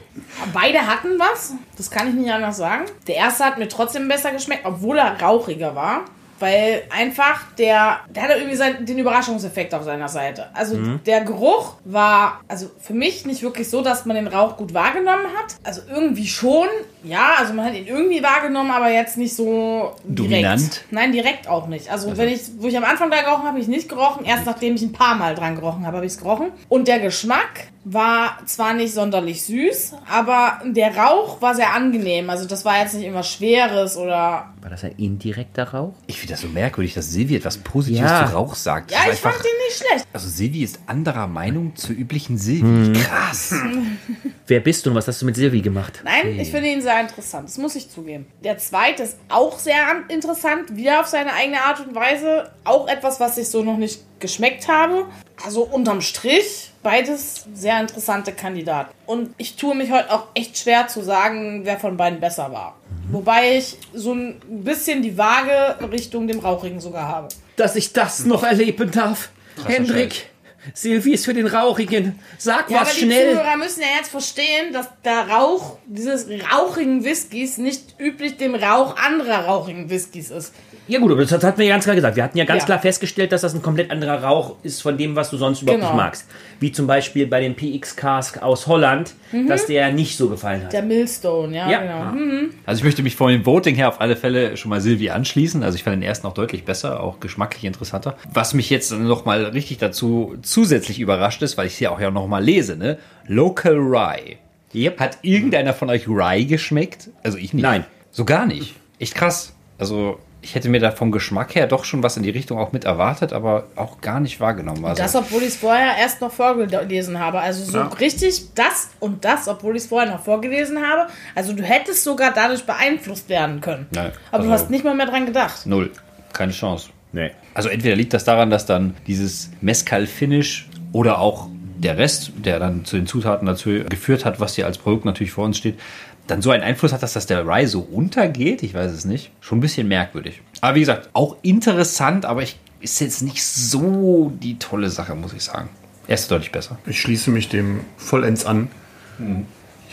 Beide 0.53 0.87
hatten 0.87 1.19
was, 1.19 1.53
das 1.77 1.91
kann 1.91 2.07
ich 2.07 2.15
nicht 2.15 2.31
anders 2.31 2.57
sagen. 2.57 2.85
Der 3.07 3.15
erste 3.15 3.43
hat 3.43 3.59
mir 3.59 3.67
trotzdem 3.67 4.07
besser 4.07 4.31
geschmeckt, 4.31 4.65
obwohl 4.65 4.97
er 4.97 5.21
rauchiger 5.21 5.75
war. 5.75 6.05
Weil 6.39 6.83
einfach 6.89 7.41
der, 7.57 7.99
der 8.09 8.23
hatte 8.23 8.33
irgendwie 8.33 8.55
sein, 8.57 8.85
den 8.85 8.99
Überraschungseffekt 8.99 9.73
auf 9.73 9.83
seiner 9.83 10.09
Seite. 10.09 10.47
Also 10.53 10.77
der 11.05 11.21
Geruch 11.21 11.75
war, 11.85 12.41
also 12.47 12.69
für 12.81 12.93
mich 12.93 13.25
nicht 13.25 13.41
wirklich 13.43 13.69
so, 13.69 13.81
dass 13.81 14.05
man 14.05 14.15
den 14.15 14.27
Rauch 14.27 14.57
gut 14.57 14.73
wahrgenommen 14.73 15.27
hat. 15.37 15.55
Also 15.63 15.81
irgendwie 15.89 16.27
schon, 16.27 16.67
ja, 17.03 17.35
also 17.37 17.53
man 17.53 17.65
hat 17.65 17.75
ihn 17.75 17.87
irgendwie 17.87 18.21
wahrgenommen, 18.21 18.71
aber 18.71 18.89
jetzt 18.89 19.17
nicht 19.17 19.35
so 19.35 19.95
direkt. 20.03 20.33
Dominant? 20.33 20.85
Nein, 20.91 21.11
direkt 21.13 21.47
auch 21.47 21.67
nicht. 21.67 21.89
Also, 21.89 22.17
wenn 22.17 22.27
ich, 22.27 22.41
wo 22.57 22.67
ich 22.67 22.75
am 22.75 22.83
Anfang 22.83 23.09
da 23.09 23.21
gerochen 23.21 23.43
habe, 23.43 23.53
habe 23.53 23.59
ich 23.59 23.67
nicht 23.67 23.87
gerochen. 23.87 24.25
Erst 24.25 24.45
nachdem 24.45 24.75
ich 24.75 24.81
ein 24.81 24.91
paar 24.91 25.15
Mal 25.15 25.35
dran 25.35 25.55
gerochen 25.55 25.85
habe, 25.85 25.97
habe 25.97 26.05
ich 26.05 26.13
es 26.13 26.17
gerochen. 26.17 26.51
Und 26.69 26.87
der 26.87 26.99
Geschmack 26.99 27.67
war 27.85 28.39
zwar 28.45 28.73
nicht 28.73 28.93
sonderlich 28.93 29.43
süß, 29.43 29.93
aber 30.09 30.59
der 30.65 30.97
Rauch 30.97 31.41
war 31.41 31.53
sehr 31.53 31.73
angenehm. 31.73 32.29
Also 32.29 32.45
das 32.45 32.65
war 32.65 32.79
jetzt 32.79 32.95
nicht 32.95 33.03
irgendwas 33.03 33.29
Schweres 33.29 33.95
oder 33.95 34.52
War 34.63 34.69
das 34.69 34.83
ein 34.85 34.93
indirekter 34.97 35.65
Rauch? 35.71 35.93
Ich 36.07 36.17
finde 36.19 36.33
das 36.33 36.41
so 36.41 36.47
merkwürdig, 36.47 36.93
dass 36.93 37.11
Silvi 37.11 37.35
etwas 37.35 37.57
Positives 37.57 38.09
Ja. 38.09 38.25
zu 38.27 38.33
Rauch 38.33 38.55
sagt. 38.55 38.91
Ja, 38.91 38.99
ich 39.11 39.19
fand 39.19 39.35
den 39.35 39.51
nicht 39.67 39.77
schlecht. 39.85 40.07
Also 40.13 40.29
Silvi 40.29 40.63
ist 40.63 40.79
anderer 40.87 41.27
Meinung 41.27 41.75
zur 41.75 41.95
üblichen 41.95 42.37
Silvi. 42.37 42.93
Krass. 42.97 43.53
Wer 44.47 44.59
bist 44.61 44.85
du 44.85 44.89
und 44.91 44.95
was 44.95 45.07
hast 45.07 45.21
du 45.21 45.25
mit 45.25 45.35
Silvi 45.35 45.61
gemacht? 45.61 46.01
Nein, 46.05 46.39
ich 46.39 46.49
finde 46.49 46.69
ihn 46.69 46.81
sehr 46.81 46.99
interessant. 47.01 47.49
Das 47.49 47.57
muss 47.57 47.75
ich 47.75 47.89
zugeben. 47.89 48.25
Der 48.43 48.57
zweite 48.57 49.03
ist 49.03 49.17
auch 49.29 49.59
sehr 49.59 49.85
an- 49.89 50.05
interessant, 50.09 50.75
wieder 50.77 51.01
auf 51.01 51.07
seine 51.07 51.33
eigene 51.33 51.61
Art 51.61 51.85
und 51.85 51.93
Weise. 51.93 52.49
Auch 52.63 52.87
etwas, 52.87 53.19
was 53.19 53.37
ich 53.37 53.49
so 53.49 53.63
noch 53.63 53.77
nicht 53.77 54.01
geschmeckt 54.23 54.67
habe. 54.67 55.05
Also 55.45 55.63
unterm 55.63 56.01
Strich 56.01 56.71
beides 56.81 57.45
sehr 57.53 57.79
interessante 57.79 58.31
Kandidaten. 58.31 58.91
Und 59.05 59.35
ich 59.37 59.57
tue 59.57 59.75
mich 59.75 59.91
heute 59.91 60.11
auch 60.11 60.27
echt 60.33 60.57
schwer 60.57 60.87
zu 60.87 61.03
sagen, 61.03 61.61
wer 61.65 61.77
von 61.77 61.97
beiden 61.97 62.19
besser 62.19 62.51
war. 62.51 62.77
Wobei 63.11 63.57
ich 63.57 63.77
so 63.93 64.13
ein 64.13 64.39
bisschen 64.63 65.01
die 65.01 65.17
Waage 65.17 65.91
Richtung 65.91 66.27
dem 66.27 66.39
Rauchigen 66.39 66.79
sogar 66.79 67.07
habe. 67.07 67.27
Dass 67.57 67.75
ich 67.75 67.93
das 67.93 68.25
noch 68.25 68.43
erleben 68.43 68.89
darf. 68.89 69.29
Hendrik, 69.67 70.29
Silvi 70.73 71.13
ist 71.13 71.25
für 71.25 71.33
den 71.33 71.47
Rauchigen. 71.47 72.19
Sag 72.37 72.69
Ja, 72.69 72.77
aber 72.79 72.85
was 72.87 72.95
die 72.95 73.01
schnell. 73.01 73.31
Zuhörer 73.31 73.57
müssen 73.57 73.81
ja 73.81 73.87
jetzt 73.97 74.09
verstehen, 74.11 74.71
dass 74.73 74.87
der 75.03 75.27
Rauch 75.29 75.77
dieses 75.87 76.27
rauchigen 76.53 77.03
Whiskys 77.03 77.57
nicht 77.57 77.95
üblich 77.99 78.37
dem 78.37 78.55
Rauch 78.55 78.95
anderer 78.97 79.45
rauchigen 79.45 79.89
Whiskys 79.89 80.31
ist. 80.31 80.53
Ja 80.85 80.99
gut, 80.99 81.11
aber 81.13 81.23
das 81.23 81.31
hatten 81.43 81.57
wir 81.59 81.65
ja 81.65 81.73
ganz 81.75 81.85
klar 81.85 81.95
gesagt. 81.95 82.17
Wir 82.17 82.23
hatten 82.23 82.37
ja 82.37 82.43
ganz 82.43 82.63
Ja. 82.63 82.65
klar 82.65 82.79
festgestellt, 82.79 83.31
dass 83.31 83.39
das 83.41 83.53
ein 83.53 83.61
komplett 83.61 83.89
anderer 83.89 84.21
Rauch 84.21 84.57
ist 84.63 84.81
von 84.81 84.97
dem, 84.97 85.15
was 85.15 85.29
du 85.29 85.37
sonst 85.37 85.61
überhaupt 85.61 85.79
Genau. 85.79 85.93
nicht 85.93 85.97
magst. 86.03 86.25
Wie 86.59 86.73
zum 86.73 86.87
Beispiel 86.87 87.25
bei 87.27 87.39
dem 87.39 87.55
PX 87.55 87.95
Cask 87.95 88.41
aus 88.43 88.67
Holland, 88.67 89.13
dass 89.47 89.65
der 89.65 89.91
nicht 89.93 90.17
so 90.17 90.27
gefallen 90.29 90.65
hat. 90.65 90.73
Der 90.73 90.81
Millstone, 90.83 91.55
ja, 91.55 91.71
Ja. 91.71 91.79
genau. 91.81 92.11
Hm. 92.19 92.53
Also 92.65 92.79
ich 92.79 92.83
möchte 92.83 93.01
mich 93.01 93.15
von 93.15 93.31
dem 93.31 93.45
Voting 93.45 93.75
her 93.75 93.87
auf 93.87 94.01
alle 94.01 94.17
Fälle 94.17 94.57
schon 94.57 94.69
mal 94.69 94.81
Silvi 94.81 95.09
anschließen. 95.09 95.63
Also 95.63 95.75
ich 95.77 95.83
fand 95.83 95.95
den 95.95 96.03
ersten 96.03 96.27
auch 96.27 96.33
deutlich 96.33 96.65
besser, 96.65 96.99
auch 97.01 97.19
geschmacklich 97.21 97.63
interessanter. 97.63 98.17
Was 98.33 98.53
mich 98.53 98.69
jetzt 98.69 98.91
noch 98.91 99.23
mal 99.23 99.45
richtig 99.45 99.77
dazu 99.77 100.35
zusätzlich 100.53 100.99
überrascht 100.99 101.41
ist, 101.41 101.57
weil 101.57 101.67
ich 101.67 101.73
es 101.73 101.79
hier 101.79 101.91
auch 101.91 101.99
ja 101.99 102.11
noch 102.11 102.27
mal 102.27 102.43
lese, 102.43 102.77
ne? 102.77 102.97
Local 103.27 103.75
Rye. 103.75 104.37
Yep. 104.73 104.99
Hat 104.99 105.17
irgendeiner 105.21 105.73
von 105.73 105.89
euch 105.89 106.07
Rye 106.07 106.45
geschmeckt? 106.45 107.09
Also 107.23 107.37
ich 107.37 107.53
nicht. 107.53 107.63
Nein. 107.63 107.85
So 108.11 108.25
gar 108.25 108.45
nicht. 108.45 108.75
Echt 108.99 109.15
krass. 109.15 109.53
Also 109.77 110.19
ich 110.41 110.55
hätte 110.55 110.67
mir 110.69 110.79
da 110.81 110.91
vom 110.91 111.11
Geschmack 111.11 111.55
her 111.55 111.67
doch 111.67 111.85
schon 111.85 112.03
was 112.03 112.17
in 112.17 112.23
die 112.23 112.29
Richtung 112.29 112.57
auch 112.59 112.73
mit 112.73 112.83
erwartet, 112.83 113.31
aber 113.33 113.65
auch 113.77 114.01
gar 114.01 114.19
nicht 114.19 114.39
wahrgenommen. 114.41 114.83
Also, 114.83 115.01
Das, 115.01 115.15
obwohl 115.15 115.41
ich 115.41 115.49
es 115.49 115.55
vorher 115.55 115.95
erst 115.97 116.19
noch 116.21 116.31
vorgelesen 116.33 117.17
habe. 117.19 117.39
Also 117.39 117.63
so 117.63 117.77
Ja. 117.77 117.87
richtig 117.87 118.53
das 118.55 118.89
und 118.99 119.23
das, 119.23 119.47
obwohl 119.47 119.75
ich 119.77 119.83
es 119.83 119.87
vorher 119.89 120.11
noch 120.11 120.23
vorgelesen 120.23 120.79
habe. 120.85 121.07
Also 121.33 121.53
du 121.53 121.63
hättest 121.63 122.03
sogar 122.03 122.33
dadurch 122.33 122.65
beeinflusst 122.65 123.29
werden 123.29 123.61
können. 123.61 123.87
Nein, 123.91 124.11
Aber 124.31 124.43
du 124.43 124.51
also- 124.51 124.63
hast 124.63 124.69
nicht 124.69 124.83
mal 124.83 124.95
mehr 124.95 125.05
dran 125.07 125.25
gedacht. 125.25 125.65
Null. 125.65 125.91
Keine 126.33 126.51
Chance. 126.51 126.89
Nee. 127.13 127.31
Also 127.53 127.69
entweder 127.69 127.95
liegt 127.95 128.13
das 128.13 128.25
daran, 128.25 128.49
dass 128.49 128.65
dann 128.65 128.95
dieses 129.07 129.51
Mezcal-Finish 129.61 130.67
oder 130.91 131.19
auch 131.19 131.47
der 131.77 131.97
Rest, 131.97 132.31
der 132.43 132.59
dann 132.59 132.85
zu 132.85 132.95
den 132.95 133.07
Zutaten 133.07 133.45
dazu 133.45 133.69
geführt 133.87 134.25
hat, 134.25 134.39
was 134.39 134.55
hier 134.55 134.65
als 134.65 134.77
Produkt 134.77 135.05
natürlich 135.05 135.31
vor 135.31 135.45
uns 135.45 135.57
steht, 135.57 135.79
dann 136.27 136.41
so 136.41 136.51
einen 136.51 136.63
Einfluss 136.63 136.93
hat, 136.93 137.03
dass 137.03 137.13
das 137.13 137.25
der 137.25 137.45
Rye 137.45 137.67
so 137.67 137.81
untergeht. 137.81 138.63
Ich 138.63 138.73
weiß 138.73 138.91
es 138.91 139.05
nicht. 139.05 139.31
Schon 139.41 139.57
ein 139.59 139.61
bisschen 139.61 139.87
merkwürdig. 139.87 140.41
Aber 140.61 140.75
wie 140.75 140.79
gesagt, 140.79 141.09
auch 141.13 141.37
interessant, 141.41 142.25
aber 142.25 142.41
ich, 142.41 142.57
ist 142.79 142.99
jetzt 142.99 143.21
nicht 143.21 143.43
so 143.43 144.31
die 144.41 144.57
tolle 144.57 144.89
Sache, 144.89 145.15
muss 145.15 145.33
ich 145.33 145.43
sagen. 145.43 145.69
Er 146.07 146.15
ist 146.15 146.31
deutlich 146.31 146.51
besser. 146.51 146.77
Ich 146.85 146.99
schließe 146.99 147.29
mich 147.29 147.49
dem 147.49 147.81
vollends 147.97 148.45
an. 148.45 148.69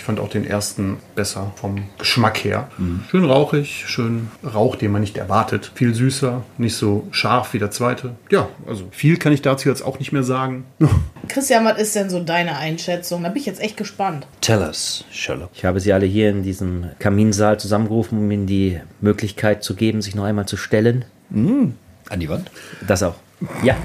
Ich 0.00 0.04
fand 0.04 0.18
auch 0.18 0.30
den 0.30 0.46
ersten 0.46 0.96
besser 1.14 1.52
vom 1.56 1.82
Geschmack 1.98 2.42
her. 2.42 2.70
Schön 3.10 3.26
rauchig, 3.26 3.84
schön 3.86 4.30
Rauch, 4.42 4.76
den 4.76 4.92
man 4.92 5.02
nicht 5.02 5.18
erwartet. 5.18 5.72
Viel 5.74 5.94
süßer, 5.94 6.42
nicht 6.56 6.74
so 6.74 7.06
scharf 7.10 7.52
wie 7.52 7.58
der 7.58 7.70
zweite. 7.70 8.14
Ja, 8.30 8.48
also 8.66 8.84
viel 8.92 9.18
kann 9.18 9.34
ich 9.34 9.42
dazu 9.42 9.68
jetzt 9.68 9.82
auch 9.82 9.98
nicht 9.98 10.10
mehr 10.10 10.22
sagen. 10.22 10.64
Christian, 11.28 11.66
was 11.66 11.78
ist 11.78 11.94
denn 11.94 12.08
so 12.08 12.24
deine 12.24 12.56
Einschätzung? 12.56 13.22
Da 13.22 13.28
bin 13.28 13.40
ich 13.40 13.46
jetzt 13.46 13.60
echt 13.60 13.76
gespannt. 13.76 14.26
Tell 14.40 14.60
us, 14.62 15.04
Sherlock. 15.10 15.50
Ich 15.52 15.66
habe 15.66 15.80
sie 15.80 15.92
alle 15.92 16.06
hier 16.06 16.30
in 16.30 16.44
diesem 16.44 16.86
Kaminsaal 16.98 17.60
zusammengerufen, 17.60 18.16
um 18.16 18.30
ihnen 18.30 18.46
die 18.46 18.80
Möglichkeit 19.02 19.62
zu 19.62 19.74
geben, 19.74 20.00
sich 20.00 20.14
noch 20.14 20.24
einmal 20.24 20.46
zu 20.46 20.56
stellen. 20.56 21.04
An 21.30 21.74
die 22.20 22.28
Wand. 22.30 22.50
Das 22.88 23.02
auch. 23.02 23.16
Ja. 23.62 23.76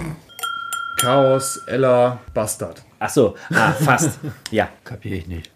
Chaos, 0.96 1.60
Ella, 1.68 2.20
Bastard. 2.34 2.86
Ach 3.00 3.10
so. 3.10 3.36
Ah, 3.54 3.72
fast. 3.72 4.20
Ja. 4.52 4.70
Kapiere 4.84 5.16
ich 5.16 5.28
nicht. 5.28 5.52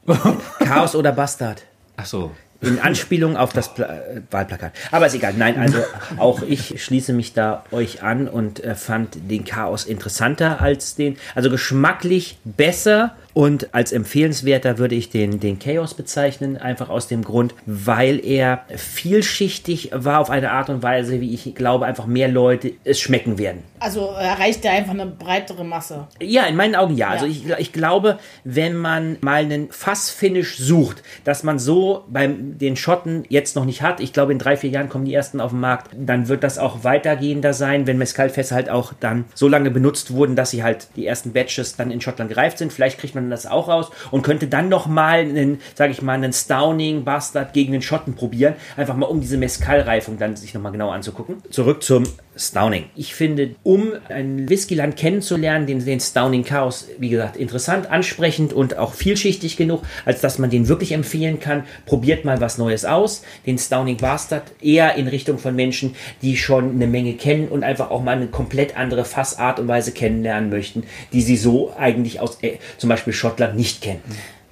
Chaos 0.59 0.95
oder 0.95 1.11
Bastard? 1.11 1.63
Ach 1.97 2.05
so. 2.05 2.31
In 2.61 2.77
Anspielung 2.79 3.37
auf 3.37 3.53
das 3.53 3.73
Pla 3.73 3.85
äh, 3.85 4.21
Wahlplakat. 4.31 4.73
Aber 4.91 5.07
ist 5.07 5.13
egal. 5.13 5.33
Nein, 5.37 5.57
also 5.57 5.79
auch 6.17 6.41
ich 6.41 6.83
schließe 6.83 7.13
mich 7.13 7.33
da 7.33 7.63
euch 7.71 8.03
an 8.03 8.27
und 8.27 8.61
äh, 8.61 8.75
fand 8.75 9.17
den 9.31 9.45
Chaos 9.45 9.85
interessanter 9.85 10.59
als 10.59 10.95
den, 10.95 11.15
also 11.35 11.49
geschmacklich 11.49 12.37
besser 12.43 13.15
und 13.39 13.73
als 13.73 13.93
empfehlenswerter 13.93 14.79
würde 14.79 14.95
ich 14.95 15.11
den, 15.11 15.39
den 15.39 15.59
Chaos 15.59 15.93
bezeichnen, 15.93 16.57
einfach 16.57 16.89
aus 16.89 17.07
dem 17.07 17.23
Grund, 17.23 17.55
weil 17.65 18.19
er 18.25 18.65
vielschichtig 18.75 19.91
war 19.93 20.19
auf 20.19 20.29
eine 20.29 20.51
Art 20.51 20.69
und 20.69 20.83
Weise, 20.83 21.21
wie 21.21 21.33
ich 21.33 21.55
glaube, 21.55 21.85
einfach 21.85 22.05
mehr 22.05 22.27
Leute 22.27 22.73
es 22.83 22.99
schmecken 22.99 23.37
werden. 23.37 23.63
Also 23.79 24.07
erreicht 24.07 24.65
er 24.65 24.73
einfach 24.73 24.91
eine 24.91 25.05
breitere 25.05 25.63
Masse. 25.63 26.09
Ja, 26.21 26.47
in 26.47 26.57
meinen 26.57 26.75
Augen 26.75 26.97
ja. 26.97 27.07
Also 27.07 27.27
Ja. 27.27 27.55
ich, 27.57 27.59
ich 27.59 27.71
glaube, 27.71 28.19
wenn 28.43 28.75
man 28.75 29.15
mal 29.21 29.41
einen 29.43 29.71
Fassfinish 29.71 30.57
sucht, 30.57 31.01
dass 31.23 31.43
man 31.43 31.59
so 31.59 32.03
beim 32.09 32.57
den 32.57 32.75
Schotten 32.75 33.23
jetzt 33.29 33.55
noch 33.55 33.63
nicht 33.63 33.81
hat, 33.81 34.01
ich 34.01 34.11
glaube 34.11 34.33
in 34.33 34.39
drei, 34.39 34.57
vier 34.57 34.69
Jahren 34.69 34.89
kommen 34.89 35.05
die 35.05 35.13
ersten 35.13 35.39
auf 35.39 35.51
den 35.51 35.61
Markt, 35.61 35.91
dann 35.97 36.27
wird 36.27 36.43
das 36.43 36.57
auch 36.57 36.83
weitergehender 36.83 37.53
sein, 37.53 37.87
wenn 37.87 37.97
Mezcalfässer 37.97 38.55
halt 38.55 38.69
auch 38.69 38.91
dann 38.99 39.23
so 39.33 39.47
lange 39.47 39.71
benutzt 39.71 40.11
wurden, 40.11 40.35
dass 40.35 40.51
sie 40.51 40.61
halt 40.61 40.87
die 40.97 41.07
ersten 41.07 41.31
Batches 41.31 41.77
dann 41.77 41.89
in 41.89 42.01
Schottland 42.01 42.29
gereift 42.29 42.57
sind. 42.57 42.73
Vielleicht 42.73 42.99
kriegt 42.99 43.15
man 43.15 43.28
das 43.29 43.45
auch 43.45 43.67
raus 43.67 43.91
und 44.11 44.21
könnte 44.21 44.47
dann 44.47 44.69
noch 44.69 44.87
mal 44.87 45.19
einen, 45.19 45.61
sage 45.75 45.91
ich 45.91 46.01
mal, 46.01 46.13
einen 46.13 46.33
Stowning 46.33 47.03
Bastard 47.03 47.53
gegen 47.53 47.71
den 47.71 47.81
Schotten 47.81 48.15
probieren, 48.15 48.55
einfach 48.77 48.95
mal 48.95 49.07
um 49.07 49.21
diese 49.21 49.37
Mezcal-Reifung 49.37 50.17
dann 50.17 50.35
sich 50.35 50.53
noch 50.53 50.61
mal 50.61 50.71
genau 50.71 50.89
anzugucken. 50.89 51.37
Zurück 51.49 51.83
zum 51.83 52.03
Stowning. 52.39 52.85
Ich 52.95 53.13
finde, 53.13 53.55
um 53.63 53.91
ein 54.07 54.49
Whiskyland 54.49 54.95
kennenzulernen, 54.95 55.67
den, 55.67 55.83
den 55.83 55.99
Stowning 55.99 56.45
Chaos, 56.45 56.87
wie 56.97 57.09
gesagt, 57.09 57.35
interessant, 57.35 57.91
ansprechend 57.91 58.53
und 58.53 58.77
auch 58.77 58.93
vielschichtig 58.93 59.57
genug, 59.57 59.83
als 60.05 60.21
dass 60.21 60.39
man 60.39 60.49
den 60.49 60.69
wirklich 60.69 60.93
empfehlen 60.93 61.39
kann. 61.39 61.65
Probiert 61.85 62.23
mal 62.23 62.39
was 62.39 62.57
Neues 62.57 62.85
aus. 62.85 63.23
Den 63.45 63.57
Stowning 63.57 63.97
Bastard 63.97 64.43
eher 64.61 64.95
in 64.95 65.07
Richtung 65.07 65.37
von 65.37 65.55
Menschen, 65.55 65.95
die 66.21 66.37
schon 66.37 66.71
eine 66.71 66.87
Menge 66.87 67.13
kennen 67.13 67.49
und 67.49 67.63
einfach 67.63 67.91
auch 67.91 68.01
mal 68.01 68.15
eine 68.15 68.27
komplett 68.27 68.77
andere 68.77 69.03
Fassart 69.03 69.59
und 69.59 69.67
Weise 69.67 69.91
kennenlernen 69.91 70.49
möchten, 70.49 70.83
die 71.11 71.21
sie 71.21 71.37
so 71.37 71.73
eigentlich 71.77 72.21
aus 72.21 72.41
äh, 72.41 72.57
zum 72.77 72.89
Beispiel 72.89 73.13
Schottland 73.13 73.55
nicht 73.55 73.81
kennen. 73.81 74.01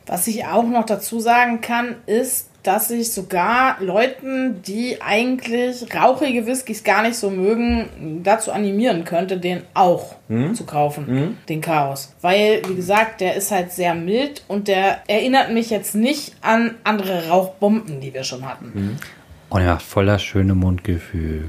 Was 0.06 0.28
ich 0.28 0.46
auch 0.46 0.64
noch 0.64 0.86
dazu 0.86 1.20
sagen 1.20 1.62
kann, 1.62 1.96
ist, 2.06 2.50
dass 2.68 2.92
ich 2.92 3.14
sogar 3.14 3.82
Leuten, 3.82 4.62
die 4.62 5.02
eigentlich 5.02 5.96
rauchige 5.96 6.46
Whiskys 6.46 6.84
gar 6.84 7.02
nicht 7.02 7.16
so 7.16 7.30
mögen, 7.30 8.22
dazu 8.24 8.52
animieren 8.52 9.06
könnte, 9.06 9.38
den 9.38 9.62
auch 9.74 10.16
zu 10.54 10.66
kaufen, 10.66 11.38
den 11.48 11.62
Chaos. 11.62 12.14
Weil, 12.22 12.62
wie 12.68 12.76
gesagt, 12.76 13.22
der 13.22 13.36
ist 13.36 13.52
halt 13.52 13.72
sehr 13.72 13.96
mild 13.96 14.44
und 14.50 14.68
der 14.68 15.00
erinnert 15.08 15.54
mich 15.54 15.70
jetzt 15.70 15.96
nicht 15.96 16.36
an 16.42 16.76
andere 16.84 17.30
Rauchbomben, 17.30 18.02
die 18.02 18.14
wir 18.14 18.26
schon 18.26 18.46
hatten. 18.46 19.00
Und 19.50 19.62
er 19.62 19.76
macht 19.76 19.84
voller 19.84 20.20
schöne 20.20 20.54
Mundgefühl. 20.54 21.46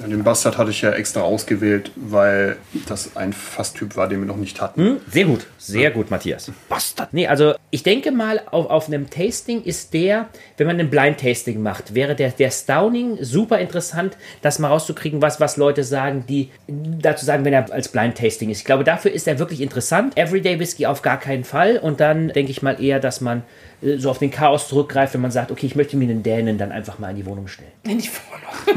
Ja, 0.00 0.06
Den 0.06 0.24
Bastard 0.24 0.58
hatte 0.58 0.70
ich 0.70 0.82
ja 0.82 0.92
extra 0.92 1.22
ausgewählt, 1.22 1.90
weil 1.96 2.56
das 2.86 3.16
ein 3.16 3.32
Fasstyp 3.32 3.96
war, 3.96 4.08
den 4.08 4.20
wir 4.20 4.26
noch 4.26 4.36
nicht 4.36 4.60
hatten. 4.60 4.80
Hm? 4.80 4.96
Sehr 5.10 5.24
gut, 5.24 5.46
sehr 5.58 5.90
gut, 5.90 6.10
Matthias. 6.10 6.50
Bastard. 6.68 7.12
Nee, 7.12 7.26
also 7.26 7.54
ich 7.70 7.82
denke 7.82 8.12
mal, 8.12 8.42
auf, 8.50 8.68
auf 8.70 8.88
einem 8.88 9.08
Tasting 9.08 9.62
ist 9.62 9.94
der, 9.94 10.28
wenn 10.56 10.66
man 10.66 10.78
ein 10.78 10.90
Blind-Tasting 10.90 11.62
macht, 11.62 11.94
wäre 11.94 12.14
der, 12.14 12.30
der 12.30 12.50
Stowning 12.50 13.18
super 13.22 13.58
interessant, 13.58 14.16
das 14.42 14.58
mal 14.58 14.68
rauszukriegen, 14.68 15.22
was, 15.22 15.40
was 15.40 15.56
Leute 15.56 15.82
sagen, 15.82 16.24
die 16.28 16.50
dazu 16.68 17.24
sagen, 17.24 17.44
wenn 17.44 17.52
er 17.52 17.72
als 17.72 17.88
Blind-Tasting 17.88 18.50
ist. 18.50 18.58
Ich 18.58 18.64
glaube, 18.64 18.84
dafür 18.84 19.12
ist 19.12 19.26
er 19.26 19.38
wirklich 19.38 19.60
interessant. 19.60 20.16
Everyday 20.16 20.58
Whisky 20.60 20.86
auf 20.86 21.02
gar 21.02 21.18
keinen 21.18 21.44
Fall. 21.44 21.78
Und 21.78 22.00
dann 22.00 22.28
denke 22.28 22.50
ich 22.50 22.62
mal 22.62 22.82
eher, 22.82 23.00
dass 23.00 23.20
man 23.20 23.42
äh, 23.82 23.96
so 23.96 24.10
auf 24.10 24.18
den 24.18 24.30
Chaos 24.30 24.68
zurückgreift, 24.68 25.14
wenn 25.14 25.22
man 25.22 25.30
sagt, 25.30 25.50
okay, 25.50 25.66
ich 25.66 25.74
möchte 25.74 25.96
mir 25.96 26.08
einen 26.08 26.22
Dänen 26.22 26.58
dann 26.58 26.72
einfach 26.72 26.98
mal 26.98 27.10
in 27.10 27.16
die 27.16 27.26
Wohnung 27.26 27.48
stellen. 27.48 27.72
Wenn 27.84 27.98
ich 27.98 28.10
vorher 28.10 28.74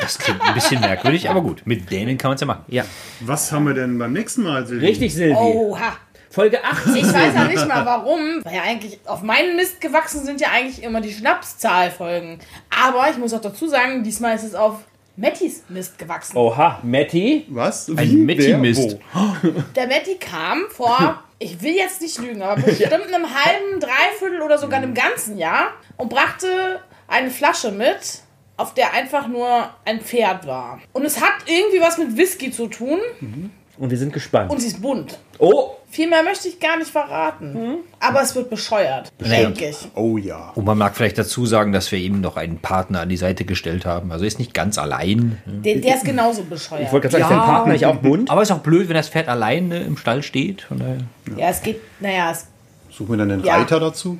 Das 0.00 0.18
klingt 0.18 0.40
ein 0.42 0.54
bisschen 0.54 0.80
merkwürdig, 0.80 1.28
aber 1.28 1.40
gut. 1.42 1.62
Mit 1.66 1.90
denen 1.90 2.16
kann 2.18 2.30
man 2.30 2.34
es 2.36 2.40
ja 2.40 2.46
machen. 2.46 2.64
Ja, 2.68 2.84
Was 3.20 3.52
haben 3.52 3.66
wir 3.66 3.74
denn 3.74 3.98
beim 3.98 4.12
nächsten 4.12 4.42
Mal, 4.42 4.66
Silvi? 4.66 4.86
richtig, 4.86 5.14
Silvi. 5.14 5.34
Oha! 5.36 5.92
Folge 6.32 6.62
80. 6.64 6.94
Ich 7.02 7.12
weiß 7.12 7.34
ja 7.34 7.44
nicht 7.44 7.66
mal 7.66 7.84
warum, 7.86 8.40
weil 8.44 8.54
ja 8.54 8.62
eigentlich 8.62 9.00
auf 9.04 9.22
meinen 9.22 9.56
Mist 9.56 9.80
gewachsen 9.80 10.24
sind 10.24 10.40
ja 10.40 10.48
eigentlich 10.54 10.82
immer 10.82 11.00
die 11.00 11.12
Schnapszahlfolgen. 11.12 12.38
Aber 12.70 13.10
ich 13.10 13.18
muss 13.18 13.34
auch 13.34 13.40
dazu 13.40 13.66
sagen, 13.66 14.04
diesmal 14.04 14.36
ist 14.36 14.44
es 14.44 14.54
auf 14.54 14.76
Mattis 15.16 15.64
Mist 15.68 15.98
gewachsen. 15.98 16.36
Oha, 16.36 16.78
Matti. 16.82 17.46
Was? 17.50 17.88
Wie? 17.88 17.98
Ein 18.00 18.24
Metti-Mist. 18.26 18.96
Wer? 19.42 19.64
Der 19.76 19.86
Matti 19.88 20.16
kam 20.20 20.62
vor, 20.70 21.22
ich 21.40 21.60
will 21.62 21.74
jetzt 21.74 22.00
nicht 22.00 22.18
lügen, 22.20 22.42
aber 22.42 22.62
bestimmt 22.62 22.92
einem 22.92 23.26
halben, 23.26 23.80
dreiviertel 23.80 24.40
oder 24.42 24.56
sogar 24.56 24.78
einem 24.80 24.94
ganzen 24.94 25.36
Jahr 25.36 25.72
und 25.96 26.08
brachte 26.10 26.80
eine 27.08 27.30
Flasche 27.30 27.72
mit 27.72 28.20
auf 28.60 28.74
der 28.74 28.92
einfach 28.94 29.26
nur 29.28 29.70
ein 29.84 30.00
Pferd 30.00 30.46
war. 30.46 30.80
Und 30.92 31.04
es 31.04 31.20
hat 31.20 31.32
irgendwie 31.46 31.80
was 31.80 31.98
mit 31.98 32.16
Whisky 32.16 32.50
zu 32.50 32.66
tun 32.68 32.98
Und 33.78 33.90
wir 33.90 33.98
sind 33.98 34.12
gespannt. 34.12 34.50
und 34.50 34.60
sie 34.60 34.68
ist 34.68 34.80
bunt. 34.82 35.18
oh! 35.38 35.76
Viel 35.92 36.08
mehr 36.08 36.22
möchte 36.22 36.46
ich 36.46 36.60
gar 36.60 36.78
nicht 36.78 36.88
verraten. 36.88 37.78
Aber 37.98 38.22
es 38.22 38.36
wird 38.36 38.48
bescheuert. 38.48 39.10
Denke 39.18 39.70
ich. 39.70 39.88
Oh 39.96 40.16
ja. 40.18 40.52
Und 40.54 40.64
man 40.64 40.78
mag 40.78 40.94
vielleicht 40.94 41.18
dazu 41.18 41.46
sagen, 41.46 41.72
dass 41.72 41.90
wir 41.90 41.98
ihm 41.98 42.20
noch 42.20 42.36
einen 42.36 42.58
Partner 42.60 43.00
an 43.00 43.08
die 43.08 43.16
Seite 43.16 43.44
gestellt 43.44 43.86
haben. 43.86 44.12
Also 44.12 44.24
er 44.24 44.28
ist 44.28 44.38
nicht 44.38 44.54
ganz 44.54 44.78
allein. 44.78 45.42
Der, 45.46 45.78
der 45.78 45.96
ist 45.96 46.04
genauso 46.04 46.44
bescheuert. 46.44 46.84
Ich 46.84 46.92
wollte 46.92 47.08
gerade 47.08 47.22
sagen, 47.24 47.34
ist 47.34 47.40
dein 47.40 47.44
Partner 47.54 47.72
nicht 47.72 47.86
auch 47.86 47.96
bunt? 47.96 48.30
Aber 48.30 48.40
ist 48.40 48.52
auch 48.52 48.60
blöd, 48.60 48.88
wenn 48.88 48.94
das 48.94 49.08
Pferd 49.08 49.26
alleine 49.26 49.80
im 49.80 49.96
Stall 49.96 50.22
steht. 50.22 50.62
Von 50.62 50.78
daher. 50.78 50.98
ja, 51.36 51.48
es 51.48 51.60
geht, 51.60 51.80
naja, 51.98 52.30
es, 52.30 52.46
Suchen 52.90 53.10
wir 53.10 53.16
dann 53.18 53.28
den 53.28 53.44
Ja. 53.44 53.56
Reiter 53.56 53.80
dazu? 53.80 54.18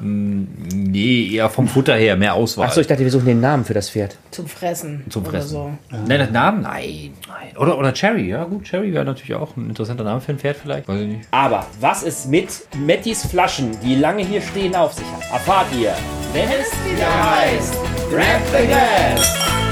Nee, 0.00 1.30
eher 1.34 1.50
vom 1.50 1.68
Futter 1.68 1.94
her, 1.94 2.16
mehr 2.16 2.34
Auswahl. 2.34 2.66
Achso, 2.68 2.80
ich 2.80 2.86
dachte, 2.86 3.02
wir 3.02 3.10
suchen 3.10 3.26
den 3.26 3.40
Namen 3.40 3.64
für 3.64 3.74
das 3.74 3.90
Pferd. 3.90 4.16
zum 4.30 4.46
Fressen. 4.46 5.04
Zum 5.10 5.22
oder 5.22 5.32
Fressen. 5.32 5.48
so. 5.50 5.70
Nein, 5.90 6.18
das 6.20 6.30
Namen? 6.30 6.62
Nein, 6.62 7.12
nein. 7.28 7.56
Oder, 7.56 7.76
oder 7.78 7.92
Cherry, 7.92 8.28
ja 8.28 8.44
gut, 8.44 8.64
Cherry 8.64 8.92
wäre 8.92 9.04
natürlich 9.04 9.34
auch 9.34 9.56
ein 9.56 9.68
interessanter 9.68 10.04
Name 10.04 10.20
für 10.20 10.32
ein 10.32 10.38
Pferd 10.38 10.56
vielleicht. 10.56 10.88
Weiß 10.88 11.00
ich 11.00 11.08
nicht. 11.08 11.28
Aber 11.32 11.66
was 11.80 12.02
es 12.02 12.26
mit 12.26 12.48
Mettys 12.78 13.26
Flaschen, 13.26 13.76
die 13.82 13.96
lange 13.96 14.24
hier 14.24 14.40
stehen, 14.40 14.74
auf 14.76 14.92
sich 14.94 15.06
hat, 15.06 15.30
erfahrt 15.32 15.66
ihr, 15.78 15.92
wenn 16.32 16.48
es 16.48 16.70
wieder 16.90 17.08
heißt 17.36 17.74
Grab 18.10 18.40
the 18.52 18.66
Gas! 18.68 19.67